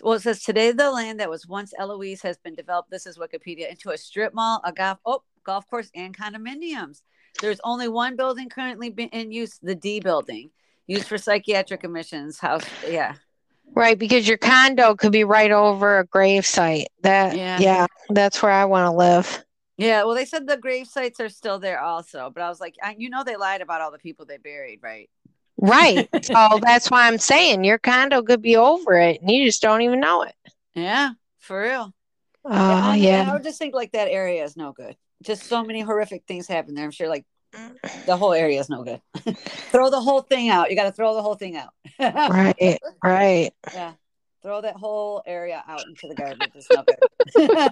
Well, 0.02 0.14
it 0.14 0.22
says 0.22 0.42
today 0.42 0.72
the 0.72 0.90
land 0.90 1.20
that 1.20 1.30
was 1.30 1.46
once 1.46 1.72
Eloise 1.78 2.22
has 2.22 2.37
been 2.38 2.54
developed. 2.54 2.90
This 2.90 3.06
is 3.06 3.18
Wikipedia 3.18 3.70
into 3.70 3.90
a 3.90 3.98
strip 3.98 4.35
mall, 4.35 4.61
a 4.64 4.72
golf 4.72 4.98
oh 5.06 5.22
golf 5.44 5.66
course, 5.68 5.90
and 5.94 6.16
condominiums. 6.16 7.02
There's 7.40 7.61
only 7.64 7.88
one 7.88 8.16
building 8.16 8.48
currently 8.48 8.88
in 8.88 9.32
use, 9.32 9.58
the 9.62 9.74
D 9.74 10.00
building. 10.00 10.50
used 10.87 11.06
for 11.06 11.16
psychiatric 11.18 11.85
admissions. 11.85 12.38
House, 12.38 12.64
yeah. 12.88 13.14
Right, 13.74 13.98
because 13.98 14.28
your 14.28 14.37
condo 14.37 14.94
could 14.94 15.12
be 15.12 15.24
right 15.24 15.50
over 15.50 16.00
a 16.00 16.04
grave 16.04 16.44
site. 16.44 16.88
That 17.02 17.37
Yeah. 17.37 17.58
yeah, 17.58 17.87
that's 18.11 18.42
where 18.42 18.52
I 18.52 18.66
want 18.66 18.87
to 18.87 18.96
live. 18.96 19.44
Yeah, 19.83 20.05
well, 20.05 20.14
they 20.14 20.25
said 20.25 20.47
the 20.47 20.57
grave 20.57 20.87
sites 20.87 21.18
are 21.21 21.29
still 21.29 21.59
there 21.59 21.81
also, 21.81 22.31
but 22.31 22.42
I 22.42 22.49
was 22.49 22.61
like, 22.61 22.77
I, 22.83 22.95
you 22.97 23.11
know, 23.11 23.25
they 23.25 23.37
lied 23.37 23.61
about 23.61 23.81
all 23.81 23.90
the 23.90 23.99
people 23.99 24.27
they 24.27 24.38
buried, 24.38 24.81
right? 24.83 25.11
Right. 25.57 26.09
so 26.25 26.61
that's 26.62 26.90
why 26.90 27.07
I'm 27.07 27.18
saying 27.18 27.64
your 27.64 27.79
condo 27.79 28.23
could 28.23 28.42
be 28.42 28.57
over 28.57 28.95
it 28.95 29.21
and 29.21 29.31
you 29.31 29.45
just 29.45 29.62
don't 29.62 29.83
even 29.83 30.01
know 30.01 30.23
it. 30.23 30.35
Yeah, 30.75 31.11
for 31.38 31.62
real. 31.62 31.92
Oh 32.45 32.51
I, 32.51 32.99
mean, 32.99 33.14
I 33.14 33.33
would 33.33 33.45
just 33.45 33.59
think 33.59 33.75
like 33.75 33.92
that 33.92 34.09
area 34.09 34.42
is 34.45 34.57
no 34.57 34.73
good. 34.73 34.97
Just 35.23 35.45
so 35.45 35.64
many 35.64 35.81
horrific 35.81 36.25
things 36.27 36.49
happen 36.49 36.75
there. 36.75 36.85
I'm 36.85 36.90
sure 36.90 37.09
like 37.09 37.25
mm. 37.55 38.07
the 38.07 38.16
whole 38.16 38.33
area 38.33 38.59
is 38.59 38.68
no 38.68 38.83
good. 38.83 39.01
throw 39.71 39.90
the 39.90 40.01
whole 40.01 40.23
thing 40.23 40.49
out. 40.49 40.71
You 40.71 40.77
got 40.77 40.85
to 40.85 40.92
throw 40.92 41.14
the 41.14 41.23
whole 41.23 41.37
thing 41.37 41.57
out. 41.57 41.73
Right. 41.99 42.79
Right. 43.03 43.53
Yeah. 43.75 43.92
Throw 44.42 44.61
that 44.61 44.75
whole 44.75 45.23
area 45.25 45.62
out 45.68 45.85
into 45.87 46.09
the 46.09 46.16
garbage. 46.16 46.51
It's 46.57 46.68
no 46.68 46.83
good. 46.83 47.68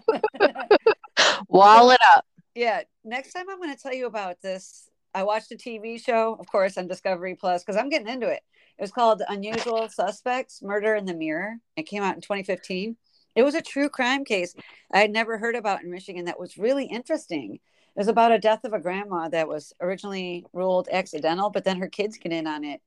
Wall 1.51 1.91
it 1.91 2.01
up. 2.15 2.25
yeah. 2.55 2.83
Next 3.05 3.33
time 3.33 3.47
I'm 3.51 3.59
going 3.59 3.75
to 3.75 3.83
tell 3.83 3.95
you 3.95 4.07
about 4.07 4.41
this. 4.43 4.89
I 5.15 5.25
watched 5.25 5.51
a 5.51 5.57
TV 5.57 6.03
show, 6.03 6.37
of 6.39 6.47
course, 6.47 6.79
on 6.79 6.87
Discovery 6.87 7.35
Plus 7.35 7.65
because 7.65 7.77
I'm 7.77 7.89
getting 7.89 8.09
into 8.09 8.29
it. 8.29 8.43
It 8.79 8.83
was 8.83 8.93
called 8.93 9.23
Unusual 9.29 9.89
Suspects 9.89 10.63
Murder 10.63 10.95
in 10.95 11.05
the 11.05 11.15
Mirror. 11.15 11.57
It 11.77 11.83
came 11.85 12.03
out 12.03 12.15
in 12.15 12.21
2015. 12.21 12.97
It 13.35 13.43
was 13.43 13.55
a 13.55 13.63
true 13.63 13.89
crime 13.89 14.25
case 14.25 14.55
I 14.93 15.01
had 15.01 15.11
never 15.11 15.39
heard 15.39 15.57
about 15.57 15.83
in 15.83 15.91
Michigan 15.91 16.27
that 16.27 16.39
was 16.39 16.57
really 16.57 16.85
interesting. 16.87 17.55
It 17.55 17.99
was 17.99 18.09
about 18.09 18.33
a 18.33 18.39
death 18.39 18.65
of 18.65 18.73
a 18.73 18.81
grandma 18.81 19.29
that 19.29 19.49
was 19.49 19.73
originally 19.81 20.47
ruled 20.53 20.89
accidental, 20.91 21.51
but 21.51 21.65
then 21.65 21.79
her 21.79 21.89
kids 21.89 22.19
get 22.19 22.33
in 22.33 22.47
on 22.47 22.65
it 22.65 22.81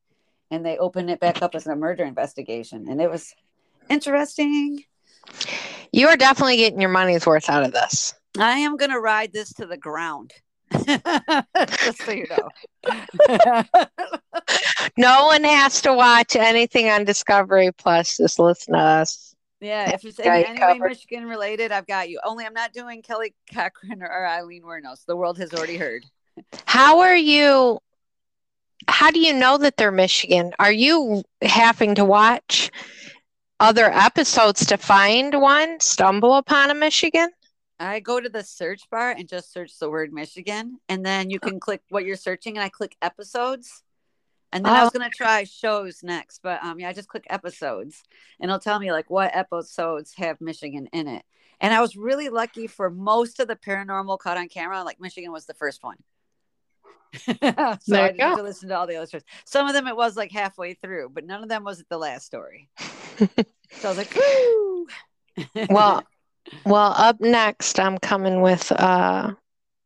and 0.50 0.66
they 0.66 0.78
open 0.78 1.10
it 1.10 1.20
back 1.20 1.42
up 1.42 1.56
as 1.56 1.68
a 1.68 1.76
murder 1.76 2.04
investigation. 2.04 2.88
And 2.90 3.02
it 3.02 3.10
was 3.10 3.36
interesting. 3.90 4.84
You 5.92 6.08
are 6.08 6.18
definitely 6.18 6.58
getting 6.58 6.82
your 6.82 6.90
money's 6.90 7.26
worth 7.26 7.50
out 7.50 7.64
of 7.64 7.74
this. 7.74 8.14
I 8.38 8.60
am 8.60 8.78
going 8.78 8.92
to 8.92 9.00
ride 9.00 9.32
this 9.34 9.54
to 9.54 9.66
the 9.66 9.78
ground. 9.78 10.34
Just 10.74 12.02
so 12.04 12.12
you 12.12 12.26
know. 12.30 13.64
No 14.98 15.26
one 15.26 15.44
has 15.44 15.82
to 15.82 15.94
watch 15.94 16.36
anything 16.36 16.90
on 16.90 17.06
Discovery 17.06 17.72
Plus. 17.72 18.18
Just 18.18 18.38
listen 18.38 18.74
to 18.74 18.80
us. 18.80 19.36
yeah, 19.62 19.92
if 19.94 20.04
it's 20.04 20.18
Got 20.24 20.46
any, 20.46 20.80
way. 20.80 20.90
Michigan 20.90 21.26
related, 21.26 21.72
I've 21.72 21.88
got 21.88 22.10
you. 22.10 22.20
Only 22.24 22.46
I'm 22.46 22.54
not 22.54 22.74
doing 22.74 23.02
Kelly 23.02 23.34
Cochran 23.54 24.04
or 24.04 24.28
Aileen 24.28 24.64
Wuornos. 24.64 25.06
The 25.06 25.16
world 25.16 25.38
has 25.40 25.54
already 25.54 25.78
heard. 25.78 26.06
How 26.66 27.00
are 27.00 27.16
you? 27.16 27.80
How 28.88 29.10
do 29.10 29.20
you 29.20 29.34
know 29.34 29.58
that 29.58 29.78
they're 29.78 29.92
Michigan? 29.92 30.52
Are 30.60 30.72
you 30.72 31.24
having 31.42 31.96
to 31.96 32.04
watch 32.06 32.70
other 33.60 33.86
episodes 33.86 34.66
to 34.66 34.78
find 34.78 35.40
one? 35.40 35.80
Stumble 35.80 36.36
upon 36.36 36.70
a 36.70 36.76
Michigan? 36.76 37.30
I 37.84 38.00
go 38.00 38.20
to 38.20 38.30
the 38.30 38.44
search 38.44 38.90
bar 38.90 39.12
and 39.12 39.28
just 39.28 39.52
search 39.52 39.78
the 39.80 39.90
word 39.90 40.14
Michigan, 40.14 40.80
and 40.90 41.06
then 41.06 41.30
you 41.30 41.40
can 41.40 41.60
click 41.60 41.82
what 41.90 42.06
you're 42.06 42.16
searching, 42.16 42.58
and 42.58 42.64
I 42.64 42.70
click 42.70 42.96
episodes. 43.02 43.84
And 44.52 44.64
then 44.64 44.74
I 44.76 44.82
Oh. 44.82 44.84
was 44.84 44.92
gonna 44.92 45.10
try 45.10 45.44
shows 45.46 46.04
next, 46.04 46.42
but 46.44 46.64
um, 46.64 46.80
yeah, 46.80 46.90
I 46.90 46.94
just 46.94 47.10
click 47.10 47.26
episodes, 47.30 48.04
and 48.40 48.50
it'll 48.50 48.60
tell 48.60 48.80
me 48.80 48.92
like 48.92 49.10
what 49.10 49.36
episodes 49.36 50.14
have 50.16 50.40
Michigan 50.42 50.88
in 50.94 51.08
it. 51.08 51.26
And 51.60 51.74
I 51.74 51.82
was 51.82 51.96
really 51.96 52.30
lucky 52.30 52.68
for 52.68 52.90
most 52.90 53.40
of 53.40 53.48
the 53.48 53.56
paranormal 53.56 54.20
caught 54.20 54.38
on 54.38 54.50
camera. 54.50 54.84
Like 54.84 55.00
Michigan 55.00 55.32
was 55.32 55.46
the 55.46 55.54
first 55.54 55.84
one. 55.84 55.98
so 57.28 57.32
There 57.88 58.04
I 58.04 58.12
didn't 58.12 58.36
to 58.36 58.44
listen 58.44 58.70
to 58.70 58.78
all 58.78 58.88
the 58.88 58.96
other 58.96 59.06
stories. 59.06 59.24
Some 59.46 59.68
of 59.68 59.74
them 59.74 59.88
it 59.88 59.96
was 59.96 60.16
like 60.18 60.32
halfway 60.32 60.74
through, 60.74 61.10
but 61.10 61.26
none 61.26 61.42
of 61.44 61.50
them 61.50 61.64
was 61.64 61.80
at 61.80 61.90
the 61.90 61.98
last 61.98 62.26
story. 62.26 62.70
so 62.78 63.36
I 63.84 63.88
was 63.88 63.98
like, 63.98 64.14
woo. 64.16 64.88
Well, 65.70 66.04
well, 66.66 66.94
up 66.98 67.20
next, 67.20 67.80
I'm 67.80 67.98
coming 67.98 68.42
with 68.42 68.72
uh, 68.72 69.34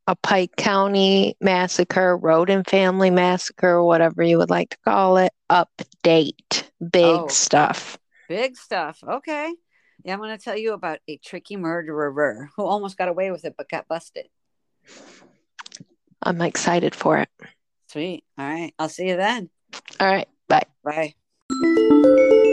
a 0.08 0.16
Pike 0.16 0.56
County 0.56 1.36
massacre, 1.42 2.18
Rhoden 2.18 2.68
family 2.68 3.10
massacre, 3.10 3.84
whatever 3.84 4.24
you 4.24 4.38
would 4.38 4.50
like 4.50 4.70
to 4.72 4.78
call 4.86 5.18
it. 5.18 5.32
Update, 5.50 6.64
big 6.92 7.16
Oh. 7.22 7.28
stuff. 7.28 7.98
Big 8.28 8.58
stuff. 8.58 9.04
Okay. 9.08 9.54
Yeah, 10.04 10.14
I'm 10.14 10.20
going 10.20 10.38
to 10.38 10.44
tell 10.44 10.58
you 10.58 10.74
about 10.74 11.00
a 11.08 11.18
tricky 11.18 11.58
murderer 11.58 12.50
who 12.56 12.66
almost 12.66 12.98
got 12.98 13.10
away 13.10 13.32
with 13.32 13.46
it 13.46 13.56
but 13.58 13.70
got 13.70 13.88
busted. 13.88 14.28
I'm 16.22 16.42
excited 16.42 16.94
for 16.96 17.20
it. 17.20 17.30
Sweet. 17.90 18.24
All 18.38 18.46
right. 18.46 18.74
I'll 18.80 18.90
see 18.90 19.08
you 19.08 19.18
then. 19.18 19.50
All 20.00 20.08
right, 20.08 20.28
bye. 20.48 20.64
Bye. 20.84 22.44